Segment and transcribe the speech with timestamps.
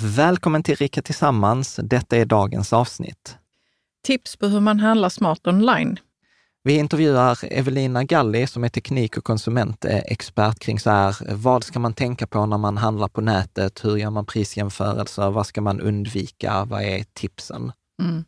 [0.00, 1.80] Välkommen till Rika Tillsammans.
[1.82, 3.36] Detta är dagens avsnitt.
[4.04, 5.98] Tips på hur man handlar smart online.
[6.62, 11.94] Vi intervjuar Evelina Galli som är teknik och konsumentexpert kring så här, vad ska man
[11.94, 13.84] tänka på när man handlar på nätet?
[13.84, 15.30] Hur gör man prisjämförelser?
[15.30, 16.64] Vad ska man undvika?
[16.64, 17.72] Vad är tipsen?
[18.02, 18.24] Mm.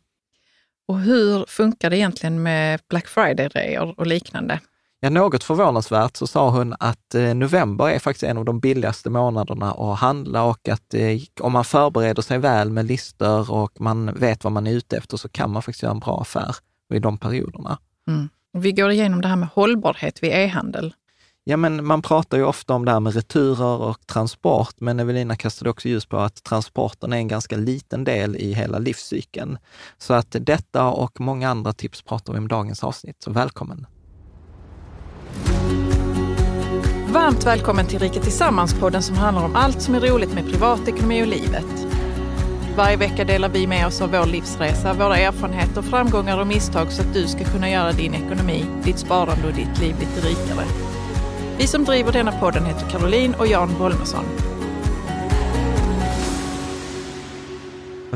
[0.87, 4.59] Och hur funkar det egentligen med Black Friday-reor och liknande?
[5.05, 9.09] Ja, något förvånansvärt så sa hon att eh, november är faktiskt en av de billigaste
[9.09, 14.13] månaderna att handla och att eh, om man förbereder sig väl med listor och man
[14.13, 16.55] vet vad man är ute efter så kan man faktiskt göra en bra affär
[16.89, 17.77] vid de perioderna.
[18.07, 18.29] Mm.
[18.53, 20.93] Vi går igenom det här med hållbarhet vid e-handel.
[21.43, 25.35] Ja, men man pratar ju ofta om det här med returer och transport, men Evelina
[25.35, 29.57] kastade också ljus på att transporten är en ganska liten del i hela livscykeln.
[29.97, 33.87] Så att detta och många andra tips pratar vi om i dagens avsnitt, så välkommen!
[37.15, 41.27] Varmt välkommen till Rika Tillsammans-podden som handlar om allt som är roligt med privatekonomi och
[41.27, 41.87] livet.
[42.77, 47.01] Varje vecka delar vi med oss av vår livsresa, våra erfarenheter, framgångar och misstag så
[47.01, 50.65] att du ska kunna göra din ekonomi, ditt sparande och ditt liv lite rikare.
[51.57, 54.25] Vi som driver denna podden heter Caroline och Jan Bolmesson.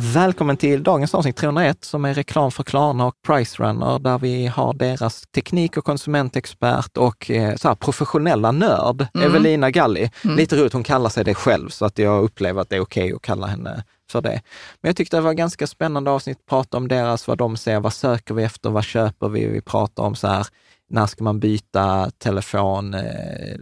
[0.01, 4.73] Välkommen till dagens avsnitt 301 som är reklam för Klarna och Pricerunner där vi har
[4.73, 9.27] deras teknik och konsumentexpert och eh, så professionella nörd, mm.
[9.27, 10.11] Evelina Galli.
[10.23, 10.37] Mm.
[10.37, 13.03] Lite roligt, hon kallar sig det själv så att jag upplever att det är okej
[13.03, 14.41] okay att kalla henne för det.
[14.81, 17.93] Men jag tyckte det var ganska spännande avsnitt prata om deras, vad de ser, vad
[17.93, 19.47] söker vi efter, vad köper vi?
[19.47, 20.47] Vi pratar om så här,
[20.89, 22.93] när ska man byta telefon?
[22.93, 23.01] Eh,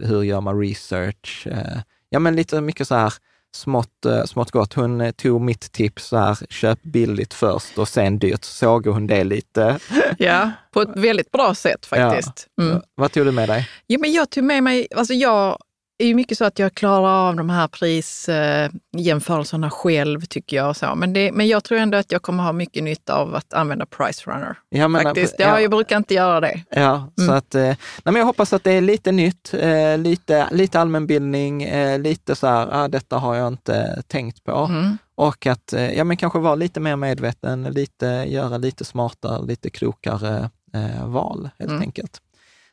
[0.00, 1.46] hur gör man research?
[1.50, 1.78] Eh,
[2.08, 3.12] ja, men lite mycket så här
[3.58, 4.74] smått, eh, smått gott.
[4.74, 8.44] Hon tog mitt tips så här, köp billigt först och sen dyrt.
[8.44, 9.78] Såg hon det lite?
[10.18, 12.48] Ja, på ett väldigt bra sätt faktiskt.
[12.54, 12.62] Ja.
[12.62, 12.82] Mm.
[12.94, 13.68] Vad tog du med dig?
[13.86, 15.58] Ja, men jag tog med mig, alltså jag
[16.04, 20.76] är ju mycket så att jag klarar av de här prisjämförelserna själv, tycker jag.
[20.76, 20.94] Så.
[20.94, 23.86] Men, det, men jag tror ändå att jag kommer ha mycket nytta av att använda
[23.86, 24.58] Price Runner.
[24.68, 25.34] Ja, men, Faktiskt.
[25.38, 26.62] Ja, Jag brukar inte göra det.
[26.70, 27.28] Ja, mm.
[27.28, 30.80] så att, eh, nej, men jag hoppas att det är lite nytt, eh, lite, lite
[30.80, 34.52] allmänbildning, eh, lite så här, ah, detta har jag inte tänkt på.
[34.52, 34.98] Mm.
[35.14, 40.50] Och att ja, men kanske vara lite mer medveten, lite, göra lite smartare, lite klokare
[40.74, 41.82] eh, val helt mm.
[41.82, 42.20] enkelt.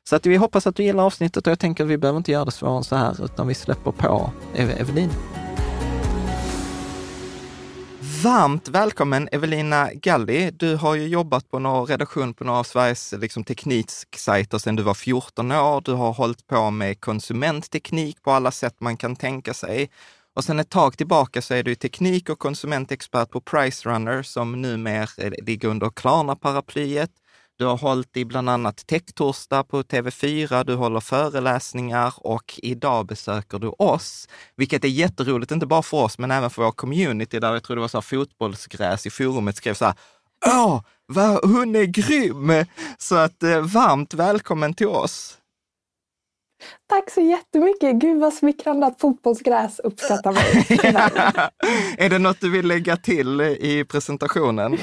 [0.09, 2.31] Så att vi hoppas att du gillar avsnittet och jag tänker att vi behöver inte
[2.31, 5.13] göra det svårare än så här, utan vi släpper på Evelina.
[8.23, 10.51] Varmt välkommen Evelina Galli.
[10.51, 14.83] Du har ju jobbat på någon redaktion på några av Sveriges liksom, tekniksajter sedan du
[14.83, 15.81] var 14 år.
[15.81, 19.89] Du har hållit på med konsumentteknik på alla sätt man kan tänka sig.
[20.35, 25.07] Och sen ett tag tillbaka så är du teknik och konsumentexpert på Pricerunner som numera
[25.17, 27.11] eh, ligger under Klarna-paraplyet.
[27.57, 33.59] Du har hållit i bland annat Techtorsdag på TV4, du håller föreläsningar och idag besöker
[33.59, 37.53] du oss, vilket är jätteroligt, inte bara för oss, men även för vår community, där
[37.53, 39.93] jag tror det var så här fotbollsgräs i forumet skrev så här,
[40.45, 42.65] Åh, vad, hon är grym!
[42.97, 45.37] Så att eh, varmt välkommen till oss.
[46.89, 47.95] Tack så jättemycket!
[47.95, 50.65] Gud vad smickrande att fotbollsgräs uppskattar mig.
[51.97, 54.77] är det något du vill lägga till i presentationen?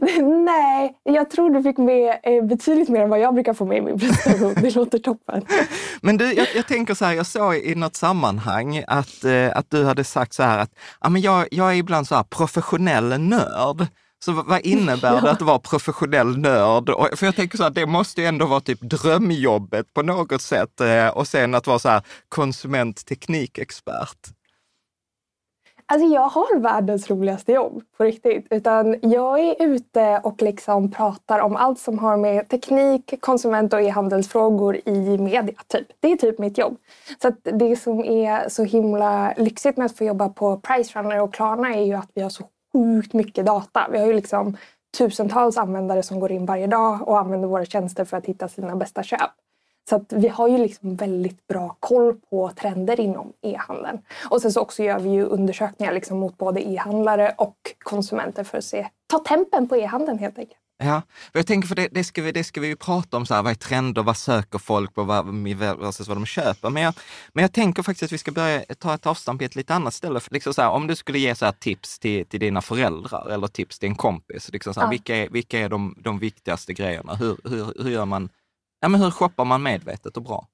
[0.44, 3.78] Nej, jag tror du fick med eh, betydligt mer än vad jag brukar få med
[3.78, 4.54] i min presentation.
[4.54, 5.42] Det låter toppen.
[6.00, 9.70] Men du, jag, jag, tänker så här, jag såg i något sammanhang att, eh, att
[9.70, 10.70] du hade sagt så här att
[11.00, 13.86] ja, men jag, jag är ibland så här professionell nörd.
[14.24, 16.90] Så vad innebär det att vara professionell nörd?
[17.18, 20.80] för jag tänker så här, det måste ju ändå vara typ drömjobbet på något sätt.
[20.80, 24.18] Eh, och sen att vara så här konsumentteknikexpert.
[25.92, 28.46] Alltså jag har världens roligaste jobb på riktigt.
[28.50, 33.80] Utan jag är ute och liksom pratar om allt som har med teknik, konsument och
[33.80, 35.54] e-handelsfrågor i media.
[35.68, 35.86] Typ.
[36.00, 36.76] Det är typ mitt jobb.
[37.22, 41.74] Så det som är så himla lyxigt med att få jobba på Pricerunner och Klarna
[41.74, 43.86] är ju att vi har så sjukt mycket data.
[43.90, 44.56] Vi har ju liksom
[44.98, 48.76] tusentals användare som går in varje dag och använder våra tjänster för att hitta sina
[48.76, 49.30] bästa köp.
[49.88, 53.98] Så att vi har ju liksom väldigt bra koll på trender inom e-handeln.
[54.30, 58.58] Och sen så också gör vi ju undersökningar liksom mot både e-handlare och konsumenter för
[58.58, 60.58] att se, ta tempen på e-handeln helt enkelt.
[60.84, 61.02] Ja,
[61.32, 63.42] jag tänker för det, det, ska vi, det ska vi ju prata om, så här,
[63.42, 65.26] vad är trender, vad söker folk på vad,
[65.56, 66.70] versus vad de köper.
[66.70, 66.94] Men jag,
[67.32, 69.94] men jag tänker faktiskt att vi ska börja ta ett avstamp i ett lite annat
[69.94, 70.20] ställe.
[70.30, 73.78] Liksom så här, om du skulle ge så tips till, till dina föräldrar eller tips
[73.78, 74.90] till en kompis, liksom så här, ja.
[74.90, 77.14] vilka är, vilka är de, de viktigaste grejerna?
[77.14, 78.28] Hur, hur, hur gör man
[78.82, 80.46] ja, men hur shoppar man medvetet och bra?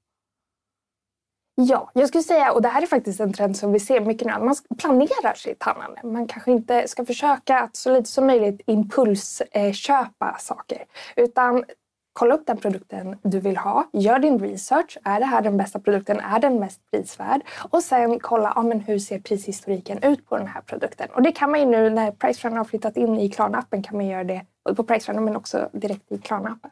[1.60, 4.26] Ja, jag skulle säga, och det här är faktiskt en trend som vi ser mycket
[4.26, 6.00] nu, att man planerar sitt handlande.
[6.04, 10.84] Man kanske inte ska försöka att så lite som möjligt impulsköpa saker.
[11.16, 11.64] Utan
[12.12, 14.98] kolla upp den produkten du vill ha, gör din research.
[15.04, 16.20] Är det här den bästa produkten?
[16.20, 17.40] Är den mest prisvärd?
[17.70, 21.08] Och sen kolla ja, men hur ser prishistoriken ut på den här produkten.
[21.14, 24.06] Och det kan man ju nu när Pricerunner har flyttat in i Klarna-appen kan man
[24.06, 24.46] göra det
[24.76, 26.70] på Pricerunner men också direkt i Klarna-appen.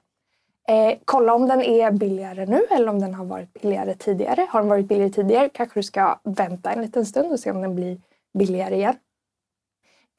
[0.69, 4.47] Eh, kolla om den är billigare nu eller om den har varit billigare tidigare.
[4.51, 7.63] Har den varit billigare tidigare kanske du ska vänta en liten stund och se om
[7.63, 8.01] den blir
[8.39, 8.97] billigare igen.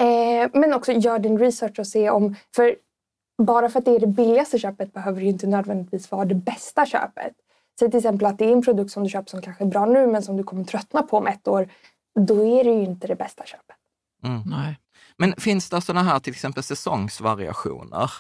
[0.02, 2.76] Eh, men också gör din research och se om, för
[3.44, 6.86] bara för att det är det billigaste köpet behöver det inte nödvändigtvis vara det bästa
[6.86, 7.34] köpet.
[7.80, 9.86] Säg till exempel att det är en produkt som du köper som kanske är bra
[9.86, 11.70] nu men som du kommer tröttna på om ett år.
[12.20, 13.76] Då är det ju inte det bästa köpet.
[14.24, 14.42] Mm.
[14.46, 14.80] Nej.
[15.18, 18.12] Men finns det sådana här till exempel säsongsvariationer?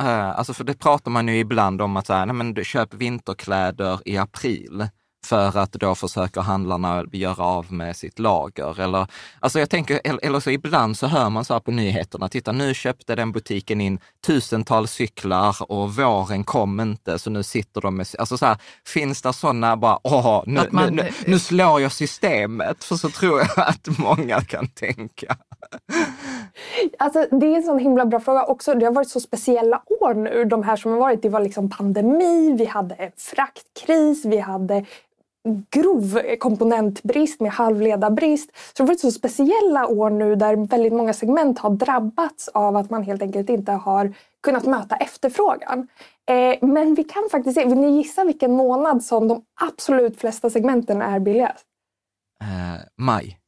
[0.00, 2.64] Uh, alltså för det pratar man ju ibland om att så här, nej men du
[2.64, 4.88] köper vinterkläder i april
[5.26, 8.80] för att då försöker handlarna göra av med sitt lager.
[8.80, 9.06] Eller,
[9.40, 12.74] alltså jag tänker, eller så ibland så hör man så här på nyheterna, titta nu
[12.74, 18.06] köpte den butiken in tusentals cyklar och våren kom inte, så nu sitter de med...
[18.18, 18.56] Alltså så här,
[18.86, 23.08] finns det sådana bara, åh, nu, man, nu, nu, nu slår jag systemet, för så
[23.08, 25.36] tror jag att många kan tänka.
[26.98, 28.74] Alltså, det är en sån himla bra fråga också.
[28.74, 31.22] Det har varit så speciella år nu, de här som har varit.
[31.22, 34.84] Det var liksom pandemi, vi hade en fraktkris, vi hade
[35.70, 38.50] grov komponentbrist med halvledarbrist.
[38.56, 42.76] Så det har varit så speciella år nu där väldigt många segment har drabbats av
[42.76, 45.88] att man helt enkelt inte har kunnat möta efterfrågan.
[46.26, 50.50] Eh, men vi kan faktiskt se, vill ni gissa vilken månad som de absolut flesta
[50.50, 51.64] segmenten är billigast?
[52.42, 53.38] Uh, maj.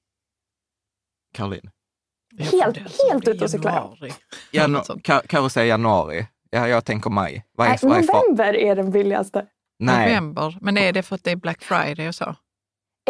[1.35, 1.71] Caroline?
[2.45, 3.97] Helt, helt ute och cyklar.
[5.27, 6.27] Carro säger januari.
[6.51, 7.45] Ja, jag tänker maj.
[7.59, 9.47] Är, Nej, november är den billigaste.
[9.79, 10.09] Nej.
[10.09, 10.59] november.
[10.61, 12.35] Men är det för att det är Black Friday och så?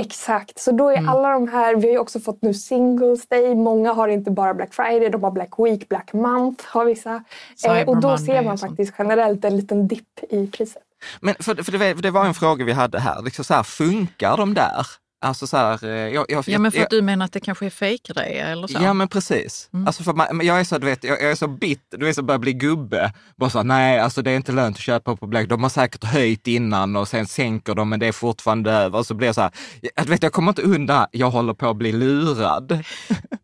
[0.01, 1.09] Exakt, så då är mm.
[1.09, 4.55] alla de här, vi har ju också fått nu Singles Day, många har inte bara
[4.55, 7.25] Black Friday, de har Black Week, Black Month har vissa.
[7.67, 10.83] Eh, och då ser man faktiskt generellt en liten dipp i priset.
[11.21, 14.37] Men för, för, det, det var en fråga vi hade här, liksom så här funkar
[14.37, 14.87] de där?
[15.23, 17.67] Alltså så här, eh, jag, jag, ja, men för att du menar att det kanske
[17.67, 18.79] är fejkrea eller så?
[18.83, 19.69] Ja, men precis.
[19.73, 19.87] Mm.
[19.87, 22.17] Alltså för man, jag är så, du vet, jag, jag är så bitter, du vet,
[22.17, 23.13] så börjar bli gubbe.
[23.37, 25.49] Bara så, nej, alltså det är inte lönt att köpa på Black.
[25.49, 28.99] De har säkert höjt innan och sen sänker de, men det är fortfarande över.
[28.99, 29.51] Och så blir jag så här,
[29.97, 32.85] jag, vet, jag kommer inte undan, jag håller på att bli lurad.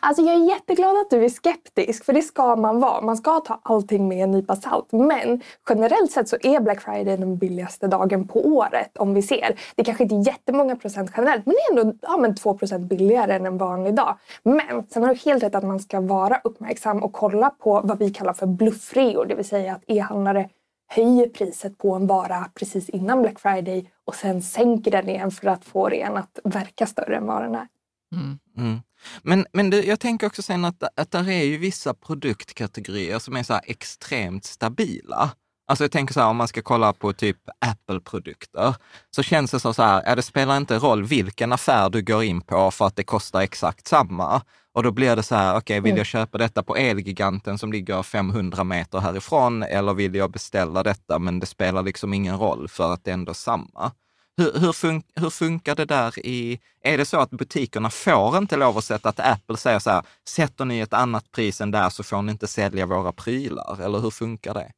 [0.00, 3.00] Alltså jag är jätteglad att du är skeptisk, för det ska man vara.
[3.00, 4.92] Man ska ta allting med en nypa salt.
[4.92, 9.60] Men generellt sett så är Black Friday den billigaste dagen på året om vi ser.
[9.74, 13.34] Det kanske inte är jättemånga procent generellt, men det är ändå ja, men 2% billigare
[13.34, 14.16] än en vanlig dag.
[14.42, 17.98] Men sen har du helt rätt att man ska vara uppmärksam och kolla på vad
[17.98, 20.48] vi kallar för bluffreor, det vill säga att e-handlare
[20.88, 25.48] höjer priset på en vara precis innan Black Friday och sen sänker den igen för
[25.48, 27.66] att få den att verka större än vad den är.
[28.14, 28.38] Mm.
[28.56, 28.80] Mm.
[29.22, 33.36] Men, men det, jag tänker också sen att, att det är ju vissa produktkategorier som
[33.36, 35.30] är så extremt stabila.
[35.68, 38.74] Alltså jag tänker så här, om man ska kolla på typ Apple-produkter,
[39.10, 42.40] så känns det så här, ja, det spelar inte roll vilken affär du går in
[42.40, 44.42] på för att det kostar exakt samma.
[44.72, 47.72] Och då blir det så här, okej, okay, vill jag köpa detta på Elgiganten som
[47.72, 52.68] ligger 500 meter härifrån eller vill jag beställa detta, men det spelar liksom ingen roll
[52.68, 53.92] för att det är ändå samma.
[54.36, 56.60] Hur, hur, fun hur, funkar det där i...
[56.82, 60.02] Är det så att butikerna får inte lov att sätta, att Apple säger så här,
[60.28, 63.98] sätter ni ett annat pris än där så får ni inte sälja våra prylar, eller
[63.98, 64.72] hur funkar det?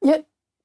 [0.00, 0.16] Ja,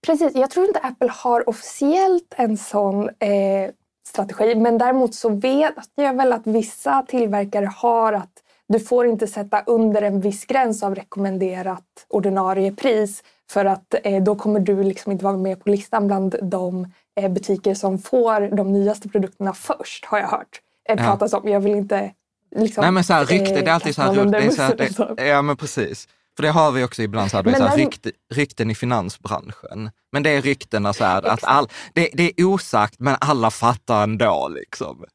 [0.05, 3.71] precis, jag tror inte Apple har officiellt en sån eh,
[4.07, 9.27] strategi, men däremot så vet jag väl att vissa tillverkare har att du får inte
[9.27, 14.83] sätta under en viss gräns av rekommenderat ordinarie pris för att eh, då kommer du
[14.83, 19.53] liksom inte vara med på listan bland de eh, butiker som får de nyaste produkterna
[19.53, 21.49] först, har jag hört eh, pratas om.
[21.49, 22.11] Jag vill inte
[22.55, 25.15] liksom, Nej men så här, rykte, det är alltid så här, det är så här
[25.15, 26.07] det, Ja men precis.
[26.35, 29.91] För det har vi också ibland, så här, så här, rykte, rykten i finansbranschen.
[30.11, 34.03] Men det är ryktena så här, att all, det, det är osagt men alla fattar
[34.03, 35.05] ändå liksom.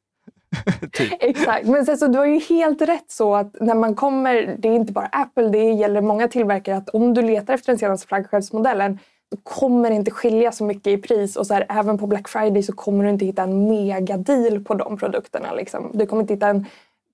[0.92, 1.12] typ.
[1.20, 4.68] Exakt, men sen, så du har ju helt rätt så att när man kommer, det
[4.68, 8.06] är inte bara Apple, det gäller många tillverkare, att om du letar efter den senaste
[8.06, 8.98] flaggskeppsmodellen
[9.30, 12.28] då kommer det inte skilja så mycket i pris och så här, även på Black
[12.28, 15.52] Friday så kommer du inte hitta en megadeal på de produkterna.
[15.52, 15.90] Liksom.
[15.94, 16.66] Du kommer inte hitta en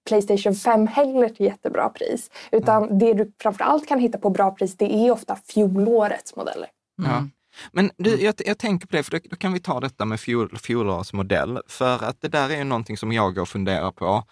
[0.09, 2.31] Playstation 5 heller till jättebra pris.
[2.51, 2.99] Utan mm.
[2.99, 6.69] det du framförallt kan hitta på bra pris det är ofta fjolårets modeller.
[6.99, 7.31] Mm.
[7.73, 10.21] Men du, jag, jag, tänker på det, för då, då, kan vi ta detta med
[10.21, 11.61] fjol, fjolårets modell.
[11.67, 14.25] För att det där är ju någonting som jag går och funderar på.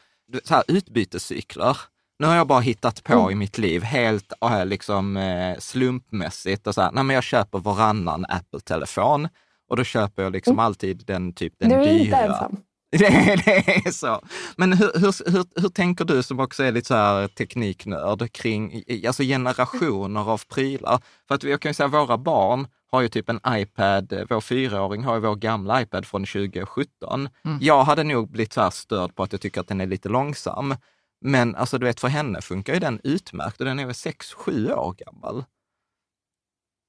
[0.45, 1.77] Så här, utbytescykler.
[2.19, 3.31] Nu har jag bara hittat på mm.
[3.31, 6.67] i mitt liv helt äh, liksom, eh, slumpmässigt.
[6.67, 9.29] Och så här, nej, men jag köper varannan Apple-telefon
[9.69, 10.65] och då köper jag liksom mm.
[10.65, 11.83] alltid den typ den dyra.
[11.83, 12.57] Du är inte ensam.
[12.91, 12.99] Det,
[13.45, 14.21] det är så.
[14.57, 18.83] Men hur, hur, hur, hur, tänker du som också är lite så här tekniknörd kring
[19.07, 21.01] alltså generationer av prylar?
[21.29, 22.67] För att jag kan ju säga våra barn
[22.97, 27.29] har ju typ en iPad, vår fyraåring har ju vår gamla iPad från 2017.
[27.45, 27.59] Mm.
[27.61, 30.09] Jag hade nog blivit så här störd på att jag tycker att den är lite
[30.09, 30.75] långsam.
[31.21, 34.33] Men alltså du vet, för henne funkar ju den utmärkt och den är väl sex
[34.33, 35.45] sju år gammal.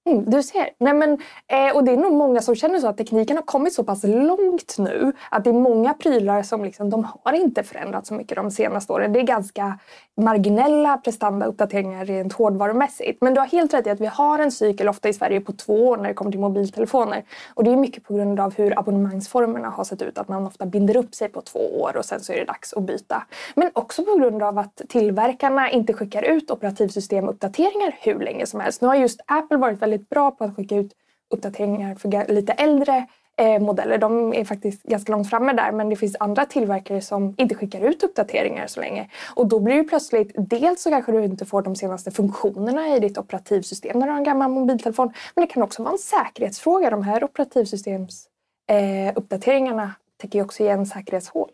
[0.07, 0.69] Mm, du ser.
[0.77, 1.11] Nej, men,
[1.47, 4.03] eh, och det är nog många som känner så att tekniken har kommit så pass
[4.03, 8.35] långt nu att det är många prylar som liksom, de har inte förändrats så mycket
[8.35, 9.13] de senaste åren.
[9.13, 9.79] Det är ganska
[10.17, 13.21] marginella prestandauppdateringar rent hårdvarumässigt.
[13.21, 15.51] Men du har helt rätt i att vi har en cykel ofta i Sverige på
[15.51, 17.23] två år när det kommer till mobiltelefoner.
[17.53, 20.17] Och det är mycket på grund av hur abonnemangsformerna har sett ut.
[20.17, 22.73] Att man ofta binder upp sig på två år och sen så är det dags
[22.73, 23.23] att byta.
[23.55, 28.81] Men också på grund av att tillverkarna inte skickar ut operativsystemuppdateringar hur länge som helst.
[28.81, 30.93] Nu har just Apple varit väldigt väldigt bra på att skicka ut
[31.33, 33.97] uppdateringar för lite äldre eh, modeller.
[33.97, 37.81] De är faktiskt ganska långt framme där men det finns andra tillverkare som inte skickar
[37.81, 39.09] ut uppdateringar så länge.
[39.35, 42.99] Och då blir det plötsligt, dels så kanske du inte får de senaste funktionerna i
[42.99, 45.13] ditt operativsystem när du har en gammal mobiltelefon.
[45.35, 46.89] Men det kan också vara en säkerhetsfråga.
[46.89, 49.89] De här operativsystemsuppdateringarna eh,
[50.21, 51.49] täcker ju också igen säkerhetshål.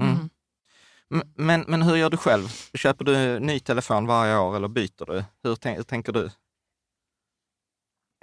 [0.00, 0.30] Mm.
[1.34, 2.48] Men, men hur gör du själv?
[2.74, 5.24] Köper du ny telefon varje år eller byter du?
[5.42, 6.30] Hur, hur tänker du?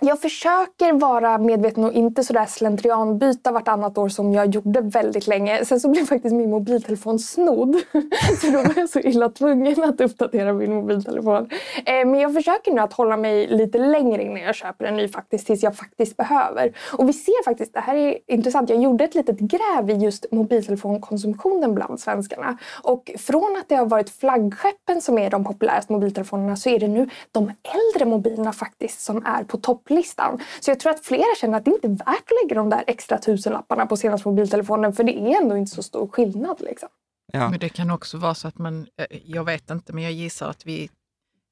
[0.03, 5.65] Jag försöker vara medveten och inte sådär slentrianbyta vartannat år som jag gjorde väldigt länge.
[5.65, 7.75] Sen så blev faktiskt min mobiltelefon snodd.
[8.41, 11.49] Så då var jag så illa tvungen att uppdatera min mobiltelefon.
[11.85, 15.07] Eh, men jag försöker nu att hålla mig lite längre innan jag köper en ny
[15.07, 16.73] faktiskt, tills jag faktiskt behöver.
[16.93, 20.25] Och vi ser faktiskt, det här är intressant, jag gjorde ett litet gräv i just
[20.31, 22.57] mobiltelefonkonsumtionen bland svenskarna.
[22.83, 26.87] Och från att det har varit flaggskeppen som är de populäraste mobiltelefonerna så är det
[26.87, 30.39] nu de äldre mobilerna faktiskt som är på topp topplistan.
[30.59, 32.83] Så jag tror att flera känner att det inte är värt att lägga de där
[32.87, 36.61] extra tusenlapparna på senaste mobiltelefonen för det är ändå inte så stor skillnad.
[36.61, 36.89] Liksom.
[37.33, 37.49] Ja.
[37.49, 40.49] Men det kan också vara så att man, eh, jag vet inte, men jag gissar
[40.49, 40.89] att vi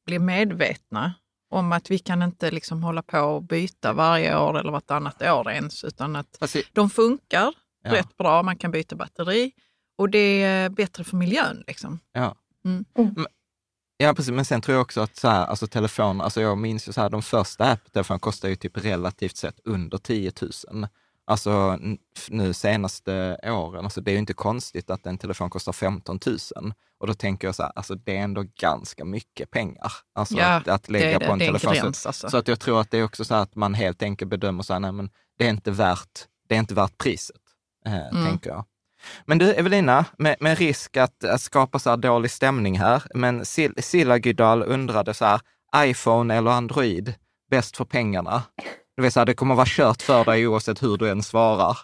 [0.05, 1.13] blir medvetna
[1.49, 5.51] om att vi kan inte liksom hålla på och byta varje år eller vartannat år
[5.51, 6.67] ens, utan att Precis.
[6.73, 7.93] de funkar ja.
[7.93, 8.43] rätt bra.
[8.43, 9.51] Man kan byta batteri
[9.97, 11.63] och det är bättre för miljön.
[11.67, 11.99] Liksom.
[12.13, 12.35] Ja.
[12.65, 12.85] Mm.
[12.97, 13.25] Mm.
[14.01, 14.31] Ja, precis.
[14.31, 17.01] Men sen tror jag också att så här, alltså telefon, alltså jag minns ju så
[17.01, 20.31] här, de första Apple-telefonerna kostade ju typ relativt sett under 10
[20.71, 20.87] 000.
[21.25, 21.79] Alltså
[22.29, 26.37] nu senaste åren, alltså det är ju inte konstigt att en telefon kostar 15 000.
[26.99, 29.91] Och då tänker jag så här, alltså det är ändå ganska mycket pengar.
[30.13, 31.73] Alltså ja, att, att lägga det, på en det telefon.
[31.73, 32.29] En gräns, alltså.
[32.29, 34.73] Så att jag tror att det är också så att man helt enkelt bedömer så
[34.73, 37.41] här, nej men det är inte värt, det är inte värt priset,
[37.85, 38.25] eh, mm.
[38.25, 38.65] tänker jag.
[39.25, 43.45] Men du Evelina, med, med risk att, att, skapa så här dålig stämning här, men
[43.77, 45.41] Silla Gydal undrade så här,
[45.75, 47.13] iPhone eller Android,
[47.51, 48.43] bäst för pengarna?
[48.95, 51.77] Det vill säga, det kommer vara kört för dig oavsett hur du än svarar.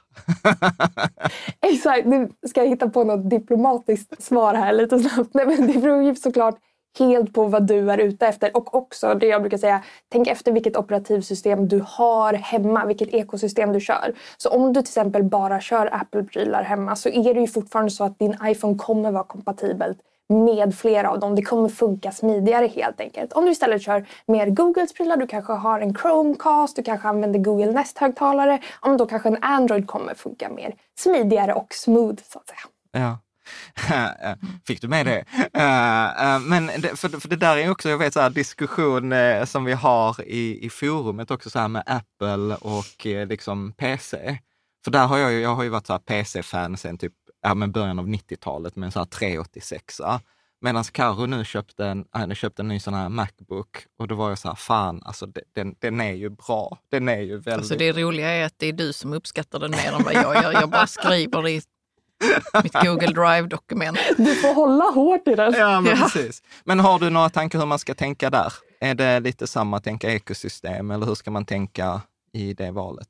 [1.61, 5.33] Exakt, nu ska jag hitta på något diplomatiskt svar här lite snabbt.
[5.33, 6.55] Nej, men det beror ju såklart
[6.99, 8.57] helt på vad du är ute efter.
[8.57, 13.73] Och också det jag brukar säga, tänk efter vilket operativsystem du har hemma, vilket ekosystem
[13.73, 14.13] du kör.
[14.37, 18.03] Så om du till exempel bara kör Apple-prylar hemma så är det ju fortfarande så
[18.03, 19.97] att din iPhone kommer vara kompatibelt
[20.29, 21.35] med flera av dem.
[21.35, 23.33] Det kommer funka smidigare helt enkelt.
[23.33, 27.39] Om du istället kör mer Googles prylar, du kanske har en Chromecast, du kanske använder
[27.39, 28.59] Google Nest-högtalare,
[28.97, 32.59] då kanske en Android kommer funka mer smidigare och smooth så att säga.
[32.91, 33.17] Ja.
[34.67, 35.25] Fick du med det?
[35.53, 39.45] Eh, eh, men för, för det där är också, jag vet, så här, diskussion eh,
[39.45, 44.37] som vi har i, i forumet också så här med Apple och liksom PC.
[44.83, 48.07] För där har jag, jag har ju varit PC-fan sen typ ja, men början av
[48.07, 50.01] 90-talet med en så här 386.
[50.61, 54.29] Medan Karo nu köpte en, äh, köpte en ny sån här Macbook och då var
[54.29, 55.25] jag så här, fan, alltså
[55.55, 56.77] den, den är ju bra.
[56.91, 57.53] Den är ju väldigt...
[57.53, 60.43] Alltså det roliga är att det är du som uppskattar den mer än vad jag
[60.43, 60.53] gör.
[60.53, 61.61] Jag bara skriver i
[62.63, 63.97] mitt Google Drive-dokument.
[64.17, 65.53] Du får hålla hårt i den.
[65.53, 65.97] Ja, men ja.
[66.03, 66.43] precis.
[66.63, 68.53] Men har du några tankar hur man ska tänka där?
[68.79, 72.01] Är det lite samma, tänka ekosystem, eller hur ska man tänka
[72.33, 73.09] i det valet?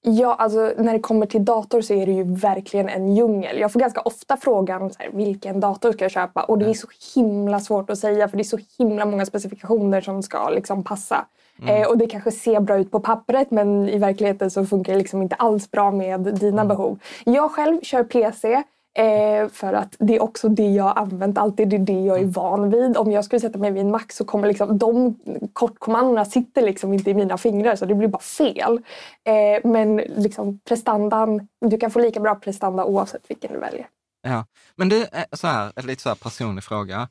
[0.00, 3.58] Ja, alltså när det kommer till dator så är det ju verkligen en djungel.
[3.58, 6.42] Jag får ganska ofta frågan så här, vilken dator ska jag köpa?
[6.42, 10.00] Och det är så himla svårt att säga för det är så himla många specifikationer
[10.00, 11.26] som ska liksom passa.
[11.62, 11.82] Mm.
[11.82, 14.98] Eh, och det kanske ser bra ut på pappret men i verkligheten så funkar det
[14.98, 16.68] liksom inte alls bra med dina mm.
[16.68, 16.98] behov.
[17.24, 18.62] Jag själv kör PC
[18.98, 21.68] eh, för att det är också det jag använt alltid.
[21.68, 22.32] Det är det jag är mm.
[22.32, 22.96] van vid.
[22.96, 25.18] Om jag skulle sätta mig vid en Mac så kommer liksom de
[25.52, 28.80] kortkommandona sitter liksom inte i mina fingrar så det blir bara fel.
[29.24, 33.86] Eh, men liksom prestandan, du kan få lika bra prestanda oavsett vilken du väljer.
[34.22, 34.44] Ja,
[34.76, 37.08] men du, eh, så här, en lite så här personlig fråga.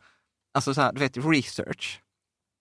[0.54, 2.01] Alltså så här, du vet research.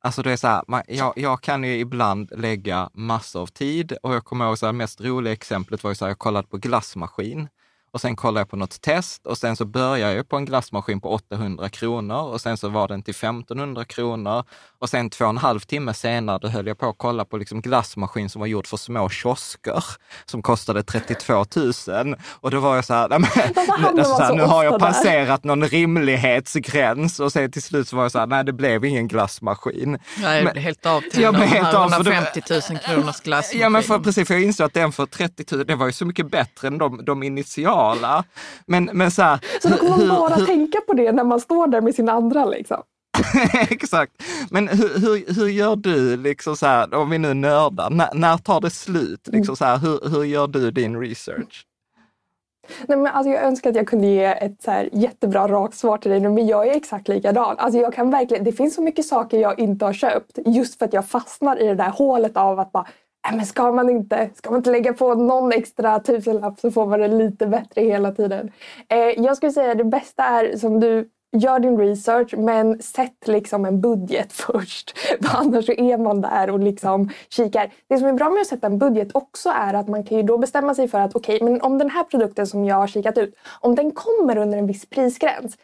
[0.06, 3.92] Alltså det är så här, man, jag, jag, kan ju ibland lägga massor av tid
[4.02, 6.48] och jag kommer ihåg så här, mest roliga exemplet var ju så här, jag kollade
[6.48, 7.48] på glassmaskin
[7.96, 11.00] och sen kollade jag på något test och sen så började jag på en glassmaskin
[11.00, 14.44] på 800 kronor och sen så var den till 1500 kronor
[14.78, 17.36] och sen två och en halv timme senare då höll jag på att kolla på
[17.36, 19.84] liksom glassmaskin som var gjord för små kiosker
[20.24, 21.44] som kostade 32
[21.88, 24.80] 000 och då var jag så här, nej, men, alltså, så här nu har jag
[24.80, 28.84] passerat någon rimlighetsgräns och sen till slut så var jag så här, nej det blev
[28.84, 29.98] ingen glassmaskin.
[30.18, 33.60] Nej, jag blev helt av de här 150 000 kronors glassmaskin.
[33.60, 35.92] Ja men för, precis, för jag insåg att den för 30 000, det var ju
[35.92, 37.85] så mycket bättre än de, de initiala.
[38.66, 41.40] Men, men så här, Så då kommer man bara hur, tänka på det när man
[41.40, 42.82] står där med sin andra liksom?
[43.70, 44.12] Exakt.
[44.50, 48.38] Men hur, hur, hur, gör du, liksom så här, om vi nu nördar, när, när
[48.38, 49.28] tar det slut?
[49.32, 51.66] Liksom så här, hur, hur gör du din research?
[52.86, 55.98] Nej, men alltså jag önskar att jag kunde ge ett så här jättebra rakt svar
[55.98, 57.58] till dig nu, men jag är exakt likadan.
[57.58, 60.84] Alltså jag kan verkligen, det finns så mycket saker jag inte har köpt just för
[60.84, 62.86] att jag fastnar i det där hålet av att bara
[63.28, 66.86] Äh, men ska man inte, ska man inte lägga på någon extra tusenlapp så får
[66.86, 68.52] man det lite bättre hela tiden.
[68.88, 73.26] Eh, jag skulle säga att det bästa är som du gör din research men sätt
[73.26, 74.98] liksom en budget först.
[74.98, 77.72] För annars så är man där och liksom kikar.
[77.88, 80.22] Det som är bra med att sätta en budget också är att man kan ju
[80.22, 82.86] då bestämma sig för att okej, okay, men om den här produkten som jag har
[82.86, 85.56] kikat ut, om den kommer under en viss prisgräns,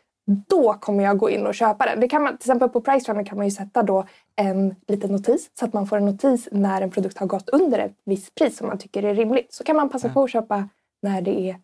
[0.48, 2.00] då kommer jag gå in och köpa den.
[2.00, 5.50] Det kan man, till exempel på Pricerunner kan man ju sätta då en liten notis
[5.58, 8.56] så att man får en notis när en produkt har gått under ett visst pris
[8.56, 9.54] som man tycker är rimligt.
[9.54, 10.68] Så kan man passa på att köpa
[11.02, 11.56] när det är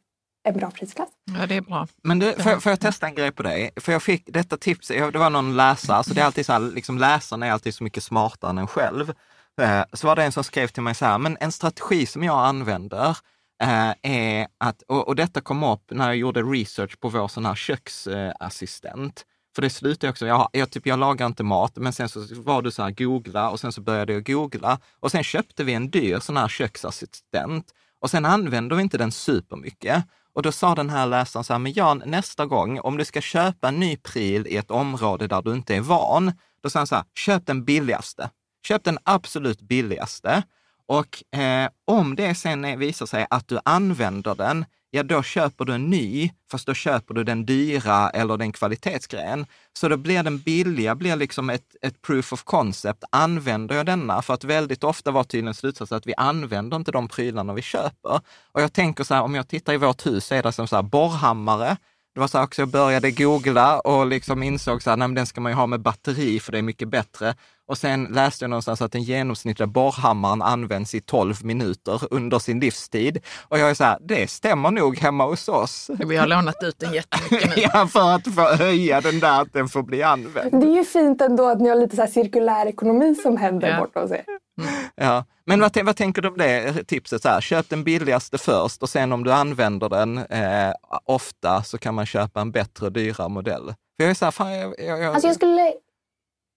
[0.49, 1.09] en bra prisklass.
[1.39, 1.87] Ja, det är bra.
[2.03, 3.71] Men du, får, får jag testa en grej på dig?
[3.77, 6.61] För jag fick detta tips, det var någon läsare, så det är alltid så här,
[6.61, 9.15] liksom läsaren är alltid så mycket smartare än en själv.
[9.61, 12.25] Eh, så var det en som skrev till mig så här, men en strategi som
[12.25, 13.17] jag använder
[13.59, 17.55] är att, och, och detta kom upp när jag gjorde research på vår sån här
[17.55, 19.25] köksassistent.
[19.55, 22.63] För det slutade också, jag, jag, typ, jag lagar inte mat, men sen så var
[22.63, 25.91] du så här googla och sen så började jag googla och sen köpte vi en
[25.91, 30.05] dyr sån här köksassistent och sen använder vi inte den supermycket.
[30.33, 33.21] Och då sa den här läsaren så här, men Jan, nästa gång om du ska
[33.21, 36.87] köpa en ny pryl i ett område där du inte är van, då sa han
[36.87, 38.31] så här, köp den billigaste.
[38.63, 40.43] Köp den absolut billigaste.
[40.89, 45.75] Och eh, om det sen visar sig att du använder den ja då köper du
[45.75, 49.47] en ny, fast då köper du den dyra eller den kvalitetsgrejen.
[49.73, 53.05] Så då blir den billiga blir liksom ett, ett proof of concept.
[53.13, 54.23] Använder jag denna?
[54.23, 58.21] För att väldigt ofta var tydligen slutsatsen att vi använder inte de prylarna vi köper.
[58.53, 60.69] Och jag tänker så här, om jag tittar i vårt hus så är det som
[60.69, 61.77] så här borrhammare,
[62.19, 65.57] det var så också, jag började googla och liksom insåg att den ska man ju
[65.57, 67.35] ha med batteri för det är mycket bättre.
[67.67, 72.61] Och sen läste jag någonstans att den genomsnittliga borrhammaren används i 12 minuter under sin
[72.61, 73.19] livstid.
[73.49, 75.91] Och jag är så här, det stämmer nog hemma hos oss.
[75.99, 77.63] Vi har lånat ut den jättemycket nu.
[77.73, 80.61] ja, för att få höja den där, att den får bli använd.
[80.61, 83.69] Det är ju fint ändå att ni har lite så här cirkulär ekonomi som händer
[83.69, 83.81] ja.
[83.81, 84.25] borta hos er.
[84.95, 87.23] Ja, men vad, vad, tänker du om det tipset?
[87.23, 91.79] Så här, köp den billigaste först och sen om du använder den eh, ofta så
[91.79, 93.67] kan man köpa en bättre, dyrare modell.
[93.67, 95.15] För jag är så här, fan, jag, jag, jag...
[95.15, 95.75] Alltså jag skulle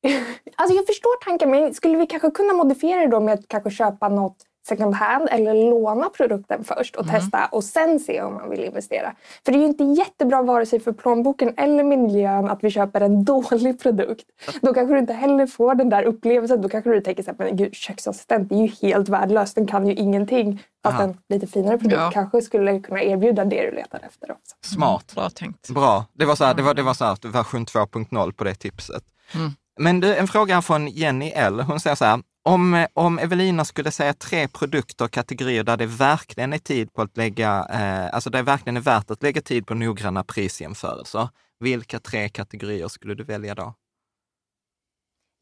[0.56, 3.72] Alltså jag förstår tanken, men skulle vi kanske kunna modifiera det då med att kanske
[3.72, 7.16] köpa något second hand eller låna produkten först och mm.
[7.16, 9.16] testa och sen se om man vill investera.
[9.46, 13.02] För det är ju inte jättebra vare sig för plånboken eller miljön att vi köper
[13.02, 14.26] en dålig produkt.
[14.62, 16.62] Då kanske du inte heller får den där upplevelsen.
[16.62, 19.94] Då kanske du tänker så här, gud, köksassistent är ju helt värdelös, den kan ju
[19.94, 20.64] ingenting.
[20.84, 21.04] Fast Aha.
[21.04, 22.12] en lite finare produkt ja.
[22.12, 24.56] kanske skulle kunna erbjuda det du letar efter också.
[24.66, 25.12] Smart.
[25.16, 25.70] Bra tänkt.
[25.70, 26.06] Bra.
[26.14, 29.04] Det var, så här, det var, det var så här, version 2.0 på det tipset.
[29.36, 29.52] Mm.
[29.80, 31.60] Men du, en fråga från Jenny L.
[31.60, 35.78] Hon säger så här, om, eh, om Evelina skulle säga tre produkter och kategorier där
[35.78, 39.24] det verkligen är tid på att lägga, eh, alltså där det verkligen är värt att
[39.24, 43.74] lägga tid på noggranna prisjämförelser, vilka tre kategorier skulle du välja då?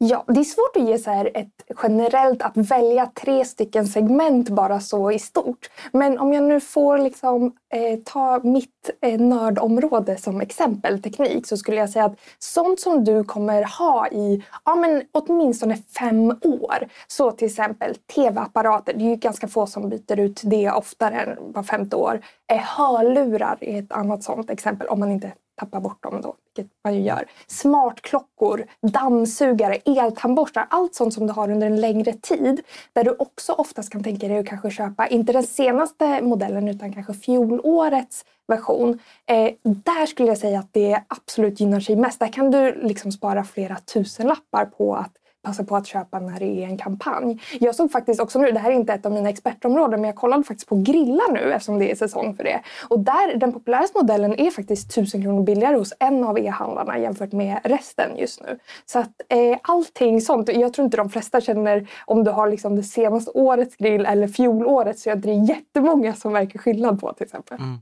[0.02, 4.48] Ja, det är svårt att ge så här ett generellt att välja tre stycken segment
[4.48, 5.70] bara så i stort.
[5.92, 11.56] Men om jag nu får liksom, eh, ta mitt eh, nördområde som exempel, teknik, så
[11.56, 16.88] skulle jag säga att sånt som du kommer ha i ja, men åtminstone fem år.
[17.06, 21.52] Så till exempel tv-apparater, det är ju ganska få som byter ut det oftare än
[21.52, 22.20] var femte år.
[22.52, 26.72] Eh, hörlurar är ett annat sånt exempel om man inte tappa bort dem då, vilket
[26.84, 27.24] man ju gör.
[27.46, 32.60] Smartklockor, dammsugare, eltandborstar, allt sånt som du har under en längre tid.
[32.92, 36.92] Där du också oftast kan tänka dig att kanske köpa, inte den senaste modellen utan
[36.92, 38.98] kanske fjolårets version.
[39.26, 42.20] Eh, där skulle jag säga att det absolut gynnar sig mest.
[42.20, 46.38] Där kan du liksom spara flera tusen lappar på att passa på att köpa när
[46.38, 47.42] det är en kampanj.
[47.60, 50.16] Jag såg faktiskt också nu, det här är inte ett av mina expertområden, men jag
[50.16, 52.60] kollade faktiskt på grillar nu eftersom det är säsong för det.
[52.88, 57.32] Och där, den populäraste modellen är faktiskt 1000 kronor billigare hos en av e-handlarna jämfört
[57.32, 58.58] med resten just nu.
[58.86, 62.76] Så att eh, allting sånt, jag tror inte de flesta känner om du har liksom
[62.76, 67.12] det senaste årets grill eller fjolårets, så jag det är jättemånga som märker skillnad på
[67.12, 67.58] till exempel.
[67.58, 67.78] Mm.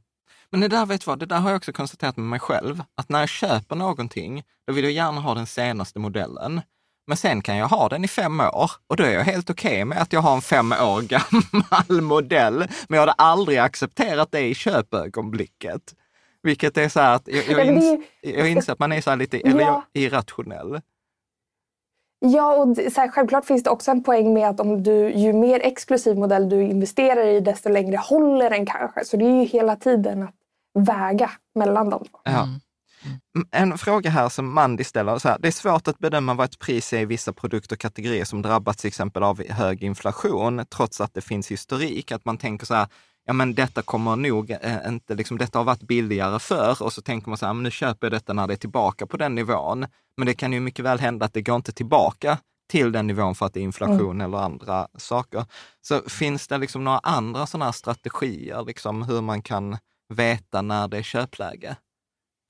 [0.51, 3.09] Men det där, vet vad, det där har jag också konstaterat med mig själv, att
[3.09, 6.61] när jag köper någonting, då vill jag gärna ha den senaste modellen.
[7.09, 9.73] Men sen kan jag ha den i fem år och då är jag helt okej
[9.73, 12.59] okay med att jag har en fem år gammal modell.
[12.88, 15.94] Men jag hade aldrig accepterat det i köpögonblicket.
[16.42, 19.38] Vilket är så här att jag, jag, ins, jag inser att man är så lite
[19.38, 19.83] eller ja.
[19.92, 20.81] irrationell.
[22.18, 25.33] Ja, och så här, självklart finns det också en poäng med att om du, ju
[25.33, 29.05] mer exklusiv modell du investerar i, desto längre håller den kanske.
[29.05, 30.35] Så det är ju hela tiden att
[30.75, 32.05] väga mellan dem.
[32.25, 32.42] Ja.
[32.42, 32.61] Mm.
[33.51, 36.59] En fråga här som Mandy ställer, så här, det är svårt att bedöma vad ett
[36.59, 41.01] pris är i vissa produkter och kategorier som drabbats till exempel av hög inflation, trots
[41.01, 42.13] att det finns historik.
[42.13, 42.89] Att man tänker så här,
[43.25, 47.03] ja men detta kommer nog eh, inte, liksom, detta har varit billigare förr och så
[47.03, 49.35] tänker man så här, men nu köper jag detta när det är tillbaka på den
[49.35, 49.87] nivån.
[50.17, 53.35] Men det kan ju mycket väl hända att det går inte tillbaka till den nivån
[53.35, 54.21] för att det är inflation mm.
[54.21, 55.45] eller andra saker.
[55.81, 59.77] Så finns det liksom några andra sådana här strategier, liksom hur man kan
[60.15, 61.77] veta när det är köpläge?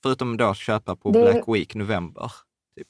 [0.09, 1.23] Förutom då att köpa på det...
[1.23, 2.33] Black Week november.
[2.77, 2.89] Typ.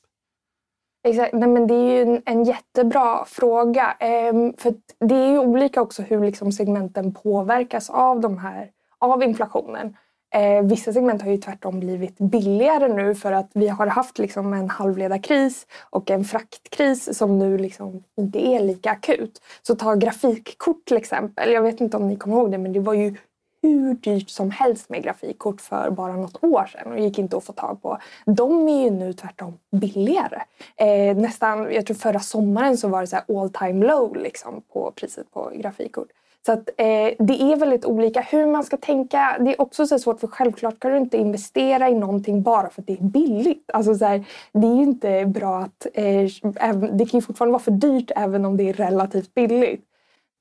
[1.09, 3.96] Exakt, Nej, men det är ju en, en jättebra fråga.
[4.00, 9.22] Ehm, för det är ju olika också hur liksom segmenten påverkas av, de här, av
[9.22, 9.96] inflationen.
[10.35, 14.52] Eh, vissa segment har ju tvärtom blivit billigare nu för att vi har haft liksom
[14.52, 19.42] en halvledarkris och en fraktkris som nu liksom inte är lika akut.
[19.62, 21.52] Så ta grafikkort till exempel.
[21.52, 23.16] Jag vet inte om ni kommer ihåg det men det var ju
[23.62, 27.44] hur dyrt som helst med grafikkort för bara något år sedan och gick inte att
[27.44, 27.99] få tag på.
[28.27, 30.42] De är ju nu tvärtom billigare.
[30.77, 34.92] Eh, nästan, jag tror förra sommaren så var det så all time low liksom på
[34.97, 36.09] priset på grafikkort.
[36.47, 39.37] Så att, eh, det är väldigt olika hur man ska tänka.
[39.40, 42.83] Det är också så svårt för självklart kan du inte investera i någonting bara för
[42.83, 43.71] att det är billigt.
[43.73, 45.87] Alltså så här, det är ju inte bra att...
[45.94, 49.88] Eh, det kan ju fortfarande vara för dyrt även om det är relativt billigt.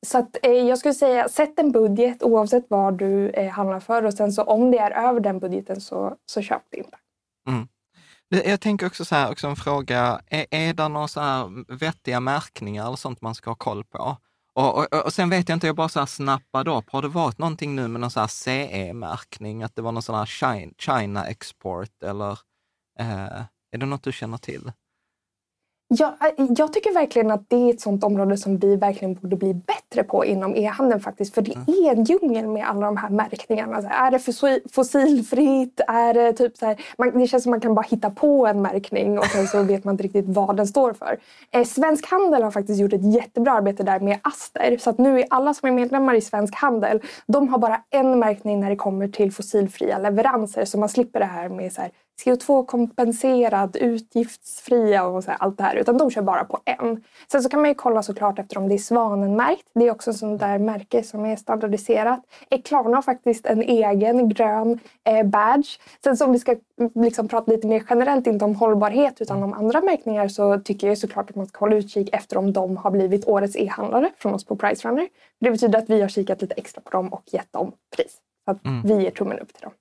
[0.06, 4.06] Så att, eh, jag skulle säga, sätt en budget oavsett vad du eh, handlar för
[4.06, 6.98] och sen så om det är över den budgeten så, så köp det inte.
[7.48, 7.68] Mm.
[8.30, 12.20] Jag tänker också så här, också en fråga, är, är det några så här vettiga
[12.20, 14.18] märkningar eller sånt man ska ha koll på?
[14.54, 17.08] Och, och, och sen vet jag inte, jag bara så här snappade upp, har det
[17.08, 20.72] varit någonting nu med någon så här CE-märkning, att det var någon sån här China,
[20.78, 22.32] China export eller
[23.00, 24.72] eh, är det något du känner till?
[25.89, 29.36] Ja, äh, jag tycker verkligen att det är ett sånt område som vi verkligen borde
[29.36, 31.34] bli bättre på inom e-handeln faktiskt.
[31.34, 31.67] För det mm.
[31.67, 33.82] är en djungel med alla de här märkningarna.
[33.82, 34.19] Så är det
[34.73, 35.82] fossilfritt?
[35.88, 38.62] Är det typ så här, man, det känns som man kan bara hitta på en
[38.62, 41.17] märkning och sen så vet man inte riktigt vad den står för.
[41.52, 44.78] Eh, Svensk Handel har faktiskt gjort ett jättebra arbete där med Aster.
[44.80, 48.19] Så att nu är alla som är medlemmar i Svensk Handel, de har bara en
[48.19, 50.65] märkning när det kommer till fossilfria leveranser.
[50.65, 51.91] Så man slipper det här med så här,
[52.24, 55.76] CO2-kompenserad, utgiftsfria och så här, allt det här.
[55.76, 57.04] Utan de kör bara på en.
[57.32, 59.68] Sen så kan man ju kolla såklart efter om det är svanenmärkt.
[59.74, 62.20] Det är också sånt där märke som är standardiserat.
[62.64, 65.80] Klarna har faktiskt en egen grön eh, badge.
[66.04, 66.56] Sen så om vi ska
[66.96, 70.98] liksom prata lite mer generellt, inte om hållbarhet utan om andra märkningar så tycker jag
[70.98, 74.46] såklart att man ska hålla utkik efter om de har blivit årets e-handlare från oss
[74.46, 75.08] på Pricerunner.
[75.40, 78.18] Det betyder att vi har kikat lite extra på dem och gett dem pris.
[78.46, 78.82] Så att mm.
[78.82, 79.72] vi ger tummen upp till dem.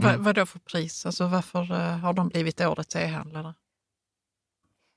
[0.00, 0.22] Mm.
[0.22, 1.06] Vad, då för pris?
[1.06, 3.54] Alltså varför uh, har de blivit årets e-handlare?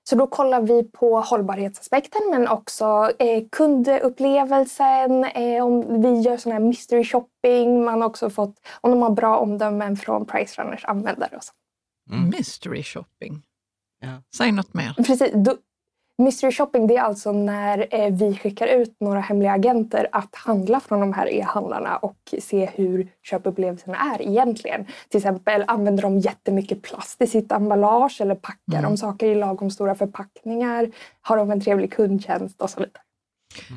[0.10, 6.52] Så då kollar vi på hållbarhetsaspekten men också eh, kundupplevelsen, eh, om vi gör sån
[6.52, 11.38] här mystery shopping, man har också fått om de har bra omdömen från Pricerunners användare.
[11.38, 11.52] Och så.
[12.12, 12.30] Mm.
[12.30, 13.42] Mystery shopping?
[14.02, 14.22] Ja.
[14.38, 14.94] Säg något mer.
[14.94, 15.32] Precis.
[15.34, 15.58] Då,
[16.18, 20.80] Mystery shopping det är alltså när eh, vi skickar ut några hemliga agenter att handla
[20.80, 24.86] från de här e-handlarna och se hur köpupplevelserna är egentligen.
[25.10, 28.84] Till exempel använder de jättemycket plast i sitt emballage eller packar mm.
[28.84, 30.92] de saker i lagom stora förpackningar?
[31.22, 33.02] Har de en trevlig kundtjänst och så vidare.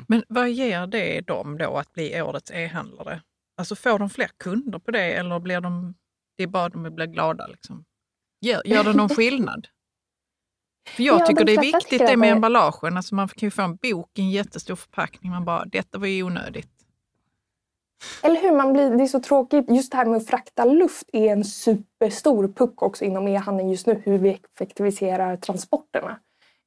[0.07, 3.21] Men vad ger det dem då att bli årets e-handlare?
[3.57, 5.95] Alltså får de fler kunder på det eller blir de,
[6.37, 7.47] det är bara de blir glada?
[7.47, 7.85] Liksom?
[8.45, 9.67] Gör, gör det någon skillnad?
[10.95, 12.97] För jag ja, tycker det är viktigt det med emballagen.
[12.97, 15.31] Alltså man kan ju få en bok i en jättestor förpackning.
[15.31, 16.69] Man bara, detta var ju onödigt.
[18.21, 19.65] Eller hur, man blir, det är så tråkigt.
[19.69, 23.87] Just det här med att frakta luft är en superstor puck också inom e-handeln just
[23.87, 24.01] nu.
[24.05, 26.19] Hur vi effektiviserar transporterna.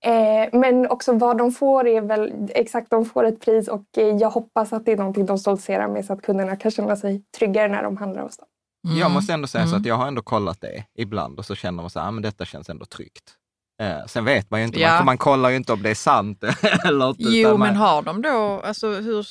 [0.05, 4.17] Eh, men också vad de får är väl exakt, de får ett pris och eh,
[4.17, 7.23] jag hoppas att det är någonting de stoltserar med så att kunderna kan känna sig
[7.39, 8.47] tryggare när de handlar hos dem.
[8.87, 8.99] Mm.
[8.99, 9.71] Jag måste ändå säga mm.
[9.71, 12.11] så att jag har ändå kollat det ibland och så känner man så här, ah,
[12.11, 13.35] men detta känns ändå tryggt.
[13.81, 14.97] Eh, sen vet man ju inte, ja.
[14.97, 16.45] man, man kollar ju inte om det är sant
[16.85, 17.23] eller inte.
[17.23, 19.27] Jo, men har de då, alltså hur,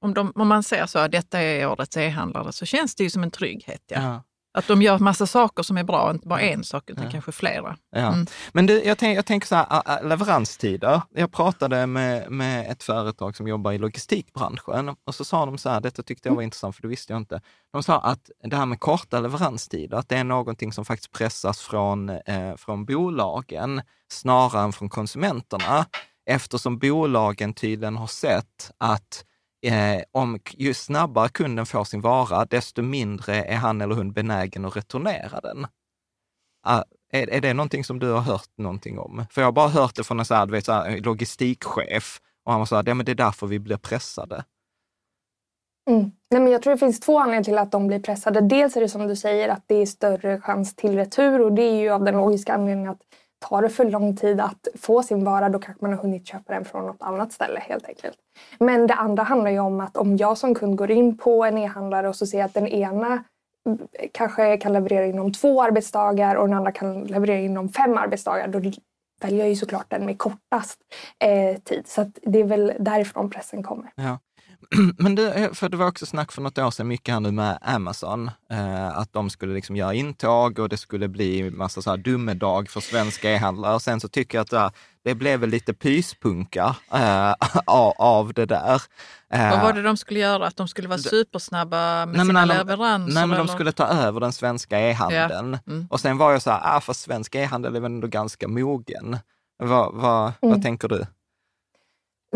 [0.00, 3.10] om, de, om man säger så att detta är årets e-handlare så känns det ju
[3.10, 3.82] som en trygghet.
[3.86, 4.02] Ja.
[4.02, 4.22] ja.
[4.54, 7.10] Att de gör massa saker som är bra, inte bara en sak utan Ja.
[7.10, 7.76] kanske flera.
[7.90, 8.12] Ja.
[8.12, 8.26] Mm.
[8.52, 11.02] Men du, jag, tänk, jag tänker så här, leveranstider.
[11.14, 15.70] Jag pratade med, med ett företag som jobbar i logistikbranschen och så sa de så
[15.70, 17.40] här, detta tyckte jag var intressant för det visste jag inte.
[17.72, 21.60] De sa att det här med korta leveranstider, att det är någonting som faktiskt pressas
[21.60, 25.86] från, eh, från bolagen snarare än från konsumenterna.
[26.26, 29.24] Eftersom bolagen tydligen har sett att
[29.62, 34.64] eh, om ju snabbare kunden får sin vara, desto mindre är han eller hon benägen
[34.64, 35.66] att returnera den.
[36.62, 39.24] Ah, är, är det någonting som du har hört någonting om?
[39.30, 42.52] För jag har bara hört det från en så här, vet, så här, logistikchef och
[42.52, 44.44] han var så här, ja, men det är därför vi blir pressade.
[45.90, 46.10] Mm.
[46.30, 48.40] Nej, men jag tror det finns två anledningar till att de blir pressade.
[48.40, 51.62] Dels är det som du säger att det är större chans till retur och det
[51.62, 53.02] är ju av den logiska anledningen att
[53.42, 56.52] tar det för lång tid att få sin vara då kanske man har hunnit köpa
[56.52, 58.16] den från något annat ställe helt enkelt.
[58.58, 61.58] Men det andra handlar ju om att om jag som kund går in på en
[61.58, 63.24] e-handlare och så ser jag att den ena
[63.66, 63.78] mm,
[64.12, 68.60] kanske kan leverera inom två arbetsdagar och den andra kan leverera inom fem arbetsdagar då
[69.22, 70.78] väljer jag ju såklart den med kortast
[71.24, 71.88] eh, tid.
[71.88, 73.92] Så att det är väl därifrån pressen kommer.
[73.94, 74.18] Ja.
[74.98, 77.30] Men du, eh, för det var också snack för något år sedan, mycket här nu
[77.32, 81.90] med Amazon, eh, att de skulle liksom göra intåg och det skulle bli massa så
[81.90, 83.80] här dummedag för svenska e-handlare.
[83.80, 84.70] Sen så tycker jag att det,
[85.04, 87.34] det blev väl lite pyspunka eh,
[87.66, 88.82] av, av det där.
[89.32, 90.46] Eh, Vad var det de skulle göra?
[90.46, 93.14] Att de skulle vara supersnabba med Nej, sina de- leveranser?
[93.14, 93.52] Nej, men de eller?
[93.54, 95.58] skulle ta över den svenska e-handeln.
[95.66, 95.86] Mm.
[95.90, 99.16] Och sen var jag så här, ah, fast svensk e-handel är väl ändå ganska mogen.
[99.58, 100.32] Vad, vad, Mm.
[100.54, 101.06] vad tänker du?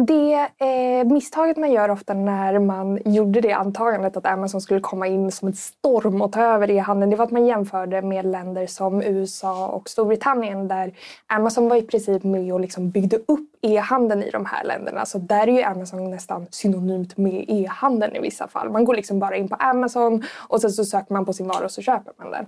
[0.00, 5.06] Det eh, misstaget man gör ofta när man gjorde det antagandet att Amazon skulle komma
[5.06, 8.66] in som en storm och ta över e-handeln, det var att man jämförde med länder
[8.66, 10.92] som USA och Storbritannien där
[11.26, 15.06] Amazon var i princip med och liksom byggde upp e-handeln i de här länderna.
[15.06, 18.70] Så där är ju Amazon nästan synonymt med e-handeln i vissa fall.
[18.70, 21.64] Man går liksom bara in på Amazon och sen så söker man på sin vara
[21.64, 22.46] och så köper man den.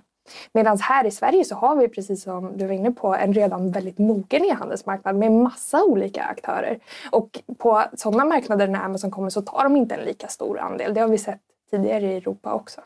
[0.52, 3.70] Medan här i Sverige så har vi, precis som du var inne på, en redan
[3.70, 6.78] väldigt mogen e-handelsmarknad med massa olika aktörer.
[7.10, 10.94] Och på sådana marknader när Amazon kommer så tar de inte en lika stor andel.
[10.94, 12.80] Det har vi sett tidigare i Europa också.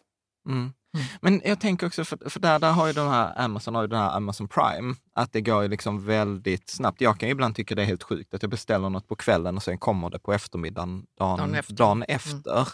[0.48, 0.72] Mm.
[1.20, 3.88] Men jag tänker också, för, för där, där har ju den här Amazon, har ju
[3.88, 7.00] den här Amazon Prime, att det går ju liksom väldigt snabbt.
[7.00, 9.56] Jag kan ju ibland tycka det är helt sjukt att jag beställer något på kvällen
[9.56, 11.74] och sen kommer det på eftermiddagen dagen, Dagen efter.
[11.74, 12.68] dagen efter.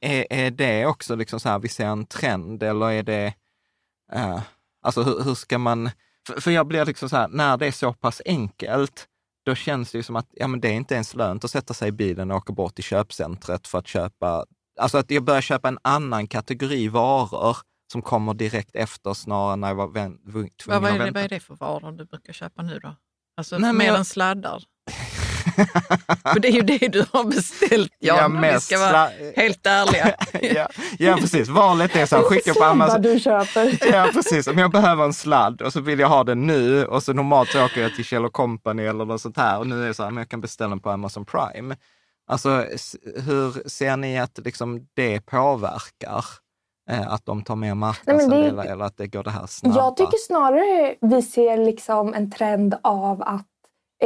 [0.00, 3.34] Är, är det också liksom så här, vi ser en trend eller är det,
[4.12, 4.42] eh,
[4.82, 5.90] alltså hur, hur ska man,
[6.26, 9.06] för, för jag blir liksom så här, när det är så pass enkelt,
[9.46, 11.74] då känns det ju som att ja, men det är inte ens lönt att sätta
[11.74, 14.44] sig i bilen och åka bort till köpcentret för att köpa
[14.80, 17.56] Alltså att jag börjar köpa en annan kategori varor
[17.92, 21.12] som kommer direkt efter snarare när jag var tvungen Vad, vad, är att det, vänta.
[21.18, 22.96] vad är det för varor du brukar köpa nu då?
[23.36, 24.62] Alltså Nej, mer jag- än sladdar?
[26.32, 29.08] För det är ju det du har beställt Jan, Ja, om vi mest ska vara
[29.36, 30.14] helt ärliga.
[30.54, 31.48] ja, ja, precis.
[31.48, 33.02] Valet är så här, skicka på Amazon.
[33.02, 33.78] du köper.
[33.92, 34.46] Ja, precis.
[34.46, 37.48] Om jag behöver en sladd och så vill jag ha den nu och så normalt
[37.50, 40.02] så åker jag till Kjell Company eller något sånt här och nu är det så
[40.02, 41.76] här, men jag kan beställa den på Amazon Prime.
[42.26, 42.48] Alltså,
[43.26, 46.24] hur ser ni att liksom det påverkar?
[46.90, 49.76] Eh, att de tar mer marknadsandelar eller att det går det här snabba?
[49.76, 53.46] Jag tycker snarare vi ser liksom en trend av att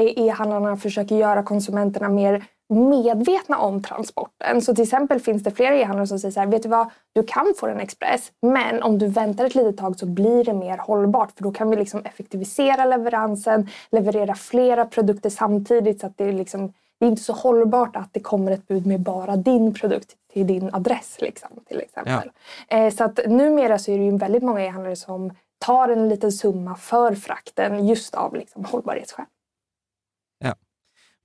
[0.01, 4.63] e-handlarna försöker göra konsumenterna mer medvetna om transporten.
[4.63, 7.23] Så till exempel finns det flera e-handlare som säger så här, vet du vad, du
[7.23, 10.79] kan få den express, men om du väntar ett litet tag så blir det mer
[10.79, 16.25] hållbart för då kan vi liksom effektivisera leveransen, leverera flera produkter samtidigt så att det
[16.25, 19.75] är liksom det är inte så hållbart att det kommer ett bud med bara din
[19.75, 22.31] produkt till din adress liksom, till exempel.
[22.69, 26.33] Eh, så att numera så är det ju väldigt många e-handlare som tar en liten
[26.33, 29.27] summa för frakten just av liksom, hållbarhetsskäl.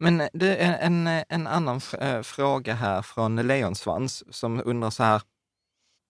[0.04, 4.90] Men eh, det är en, eh, en annan eh, fråga här från Leonsvans som undrar
[4.90, 5.22] så här,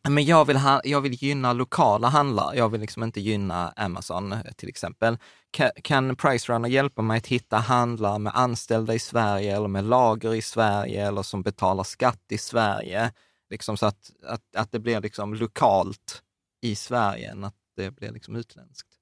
[0.09, 4.35] men jag vill, ha, jag vill gynna lokala handlare, jag vill liksom inte gynna Amazon
[4.55, 5.17] till exempel.
[5.51, 10.33] Kan, kan Pricerunner hjälpa mig att hitta handlare med anställda i Sverige eller med lager
[10.33, 13.11] i Sverige eller som betalar skatt i Sverige?
[13.49, 16.23] Liksom så att, att, att det blir liksom lokalt
[16.61, 18.92] i Sverige än att det blir liksom utländskt.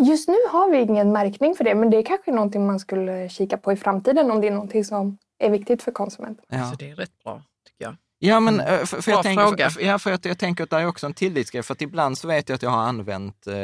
[0.00, 3.28] Just nu har vi ingen märkning för det men det är kanske någonting man skulle
[3.28, 6.44] kika på i framtiden om det är någonting som är viktigt för konsumenten.
[6.48, 6.70] Ja.
[6.70, 7.96] Så det är rätt bra, tycker jag.
[8.18, 8.74] Ja, men Mm.
[8.74, 9.70] eh, för, för, jag tänker, fråga.
[9.70, 12.18] för, ja, för att jag tänker att det är också en tillitsgrej, för att ibland
[12.18, 13.54] så vet jag att jag har använt, eh,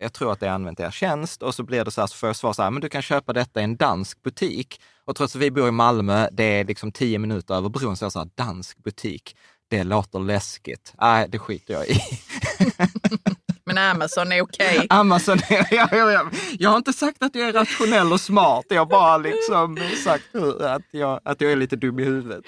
[0.00, 2.16] jag tror att jag har använt er tjänst och så blir det så här, så
[2.16, 4.80] får jag svara så här, men du kan köpa detta i en dansk butik.
[5.04, 8.04] Och trots att vi bor i Malmö, det är liksom tio minuter över bron, så
[8.04, 9.36] jag så här, dansk butik,
[9.68, 10.94] det låter läskigt.
[11.00, 12.00] Nej, det skiter jag i.
[13.66, 14.86] Men Amazon är okej.
[14.90, 18.80] Amazon, jag, jag, jag, jag har inte sagt att jag är rationell och smart, jag
[18.80, 22.44] har bara liksom sagt att jag, att jag är lite dum i huvudet.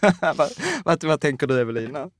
[0.36, 0.50] vad,
[0.84, 2.10] vad, vad tänker du Evelina?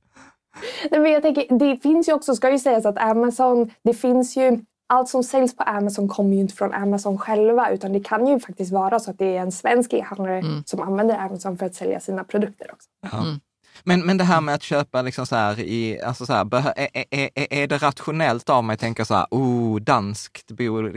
[0.91, 4.37] Nej, men jag tänker, det finns ju också, ska ju sägas att Amazon, det finns
[4.37, 8.27] ju allt som säljs på Amazon kommer ju inte från Amazon själva utan det kan
[8.27, 10.63] ju faktiskt vara så att det är en svensk e-handlare mm.
[10.65, 13.17] som använder Amazon för att sälja sina produkter också.
[13.17, 13.39] Mm.
[13.87, 17.05] Men, men det här med att köpa liksom så här i, alltså så här, är,
[17.11, 20.51] är, är, det rationellt av mig att tänka så här, oh, danskt,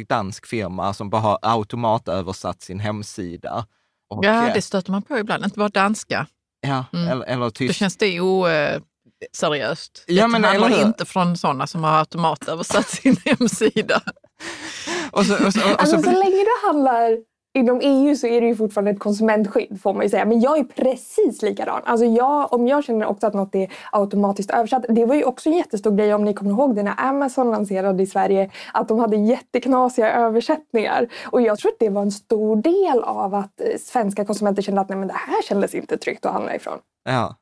[0.09, 3.67] dansk firma som bara har automatöversatt sin hemsida?
[4.11, 6.27] Och, ja, det stöter man på ibland, inte bara danska.
[6.61, 7.09] Ja, mm.
[7.09, 7.69] eller, eller tyst.
[7.69, 10.05] Då känns det oseriöst.
[10.07, 14.03] Ja, det men, handlar inte från sådana som har automatöversatt sin hemsida.
[15.11, 17.19] och så, och så, och så, alltså, så länge du handlar
[17.59, 20.25] inom EU så är det ju fortfarande ett konsumentskydd får man ju säga.
[20.25, 21.81] Men jag är precis likadan.
[21.85, 24.85] Alltså jag, om jag känner också att något är automatiskt översatt.
[24.89, 28.03] Det var ju också en jättestor grej om ni kommer ihåg det när Amazon lanserade
[28.03, 28.51] i Sverige.
[28.73, 31.09] Att de hade jätteknasiga översättningar.
[31.27, 34.81] Och jag tror att det var en stor del av att eh, svenska konsumenter kände
[34.81, 36.79] att nej men det här kändes inte tryggt att handla ifrån.
[37.05, 37.37] Ja.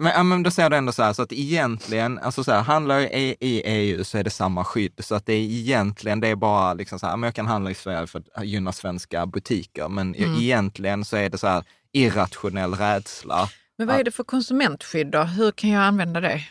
[0.00, 2.62] Men, ja, men då säger du ändå så här, så att egentligen, alltså så här,
[2.62, 4.92] handlar jag i, i EU så är det samma skydd.
[4.98, 7.70] Så att det är egentligen, det är bara liksom så här, men jag kan handla
[7.70, 9.88] i Sverige för att gynna svenska butiker.
[9.88, 10.34] Men mm.
[10.34, 13.48] egentligen så är det så här irrationell rädsla.
[13.78, 15.22] Men vad är det för konsumentskydd då?
[15.22, 16.42] Hur kan jag använda det?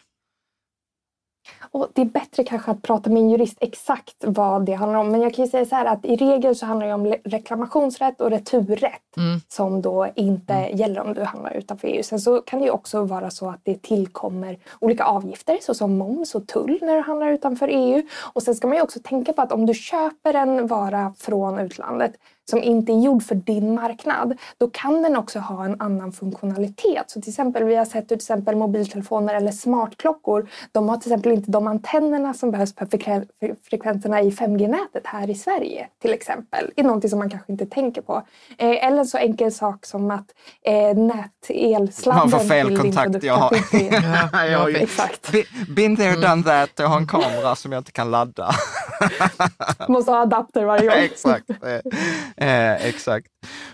[1.71, 5.12] Och det är bättre kanske att prata med en jurist exakt vad det handlar om.
[5.12, 8.21] Men jag kan ju säga så här att i regel så handlar det om reklamationsrätt
[8.21, 9.41] och returrätt mm.
[9.47, 10.78] som då inte mm.
[10.78, 12.04] gäller om du handlar utanför EU.
[12.04, 16.36] Sen så kan det ju också vara så att det tillkommer olika avgifter såsom moms
[16.36, 18.04] och tull när du handlar utanför EU.
[18.34, 21.60] Och sen ska man ju också tänka på att om du köper en vara från
[21.60, 22.13] utlandet
[22.49, 27.03] som inte är gjord för din marknad, då kan den också ha en annan funktionalitet.
[27.07, 30.49] Så till exempel, vi har sett till exempel mobiltelefoner eller smartklockor.
[30.71, 32.88] De har till exempel inte de antennerna som behövs för
[33.69, 36.71] frekvenserna i 5G-nätet här i Sverige till exempel.
[36.75, 38.23] Det är någonting som man kanske inte tänker på.
[38.57, 40.25] Eh, eller så enkel sak som att
[40.65, 43.23] eh, nät-elsladden Man får fel kontakt.
[43.23, 43.51] Jag har,
[44.33, 45.31] ja, jag har ju, exakt.
[45.75, 46.69] Been there, done that.
[46.75, 48.51] Jag har en kamera som jag inte kan ladda.
[49.88, 50.97] Måste ha adapter varje gång.
[50.97, 51.49] exakt.
[52.49, 53.28] Eh, exakt.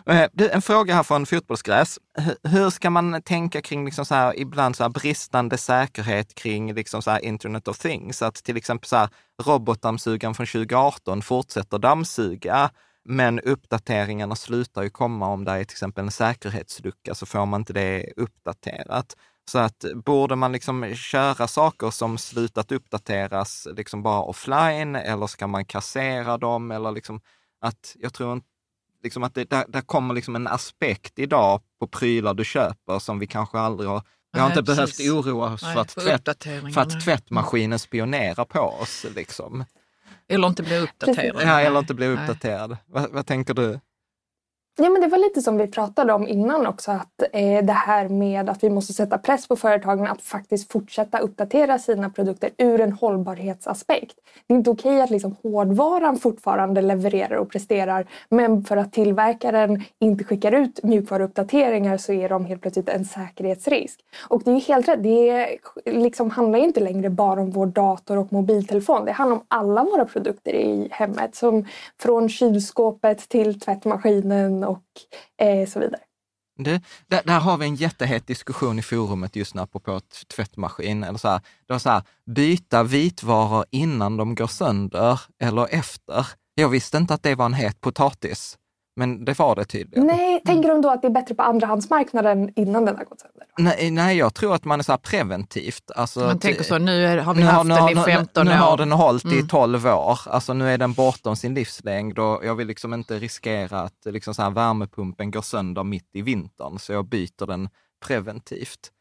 [0.06, 2.00] Eh, du, en fråga här från Fotbollsgräs.
[2.44, 7.02] Hur ska man tänka kring liksom så här, ibland så här bristande säkerhet kring liksom
[7.02, 8.22] så här Internet of Things?
[8.22, 9.10] Att till exempel så här,
[9.44, 12.70] robotdammsugaren från 2018 fortsätter dammsuga,
[13.10, 17.62] men uppdateringarna slutar ju komma om det är till exempel en säkerhetslucka, så får man
[17.62, 19.16] inte det uppdaterat.
[19.52, 25.48] Så att borde man liksom köra saker som slutat uppdateras liksom bara offline eller ska
[25.48, 26.72] man kassera dem?
[26.72, 27.22] Eller liksom
[27.62, 28.55] att jag tror inte
[29.06, 33.20] liksom att det, där, där kommer liksom en aspekt idag på prylar du köper som
[33.20, 34.98] vi kanske aldrig har vi har Nej, inte precis.
[34.98, 39.06] behövt oroa oss Nej, för, att tvätt, för att tvättmaskinen spionerar på oss.
[39.16, 39.66] Liksom.
[40.28, 41.42] Eller inte blir uppdaterad.
[41.44, 42.78] Ja, eller inte blir uppdaterad.
[42.86, 43.80] Vad, vad tänker du?
[44.78, 48.10] Ja, men det var lite som vi pratade om innan också, att eh, det här
[48.10, 52.82] med att vi måste sätta press på företagen att faktiskt fortsätta uppdatera sina produkter ur
[52.82, 54.16] en hållbarhetsaspekt.
[54.48, 59.84] Det är inte okej att liksom hårdvaran fortfarande levererar och presterar, men för att tillverkaren
[60.00, 64.00] inte skickar ut mjukvaruuppdateringar så är de helt plötsligt en säkerhetsrisk.
[64.28, 68.34] Och det är helt rätt, det liksom handlar inte längre bara om vår dator och
[68.34, 69.06] mobiltelefon.
[69.06, 71.66] Det handlar om alla våra produkter i hemmet, som
[72.02, 74.86] från kylskåpet till tvättmaskinen och
[75.42, 76.02] eh, så vidare.
[76.58, 80.02] Det, där, där, har vi en jättehet diskussion i forumet just nu apropå
[80.36, 81.04] tvättmaskin.
[81.04, 86.28] Eller så här, det var så här, byta vitvaror innan de går sönder eller efter.
[86.56, 88.58] Jag visste inte att det var en het potatis.
[88.96, 90.08] Men det var det tydligen.
[90.08, 93.48] Nej, tänker de då att det är bättre på andrahandsmarknaden innan den har gått sönder?
[93.58, 95.92] Nej, nej jag tror att man är så preventivt.
[95.96, 98.56] Alltså, man tänker så, nu är, har vi haft har, den i 15 nu, år.
[98.56, 99.40] Nu har den hållit mm.
[99.40, 100.20] i 12 år.
[100.26, 104.34] Alltså nu är den bortom sin livslängd och jag vill liksom inte riskera att liksom
[104.34, 107.70] så här, värmepumpen går sönder mitt i vintern, så jag byter den
[108.08, 108.92] preventivt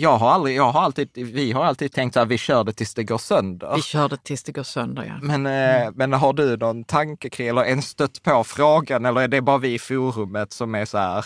[0.00, 2.94] jag har aldrig, jag har alltid, vi har alltid tänkt att vi kör det tills
[2.94, 3.72] det går sönder.
[3.76, 5.18] Vi kör det tills det går sönder, ja.
[5.22, 5.94] Men, eh, mm.
[5.96, 9.58] men har du någon tanke kring, eller en stött på frågan, eller är det bara
[9.58, 11.24] vi i forumet som är så här,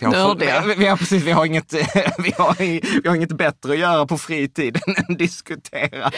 [0.00, 1.72] vi har, vi, vi, har, precis, vi, har inget,
[2.18, 2.56] vi, har,
[3.02, 6.10] vi har inget bättre att göra på fritiden än att diskutera.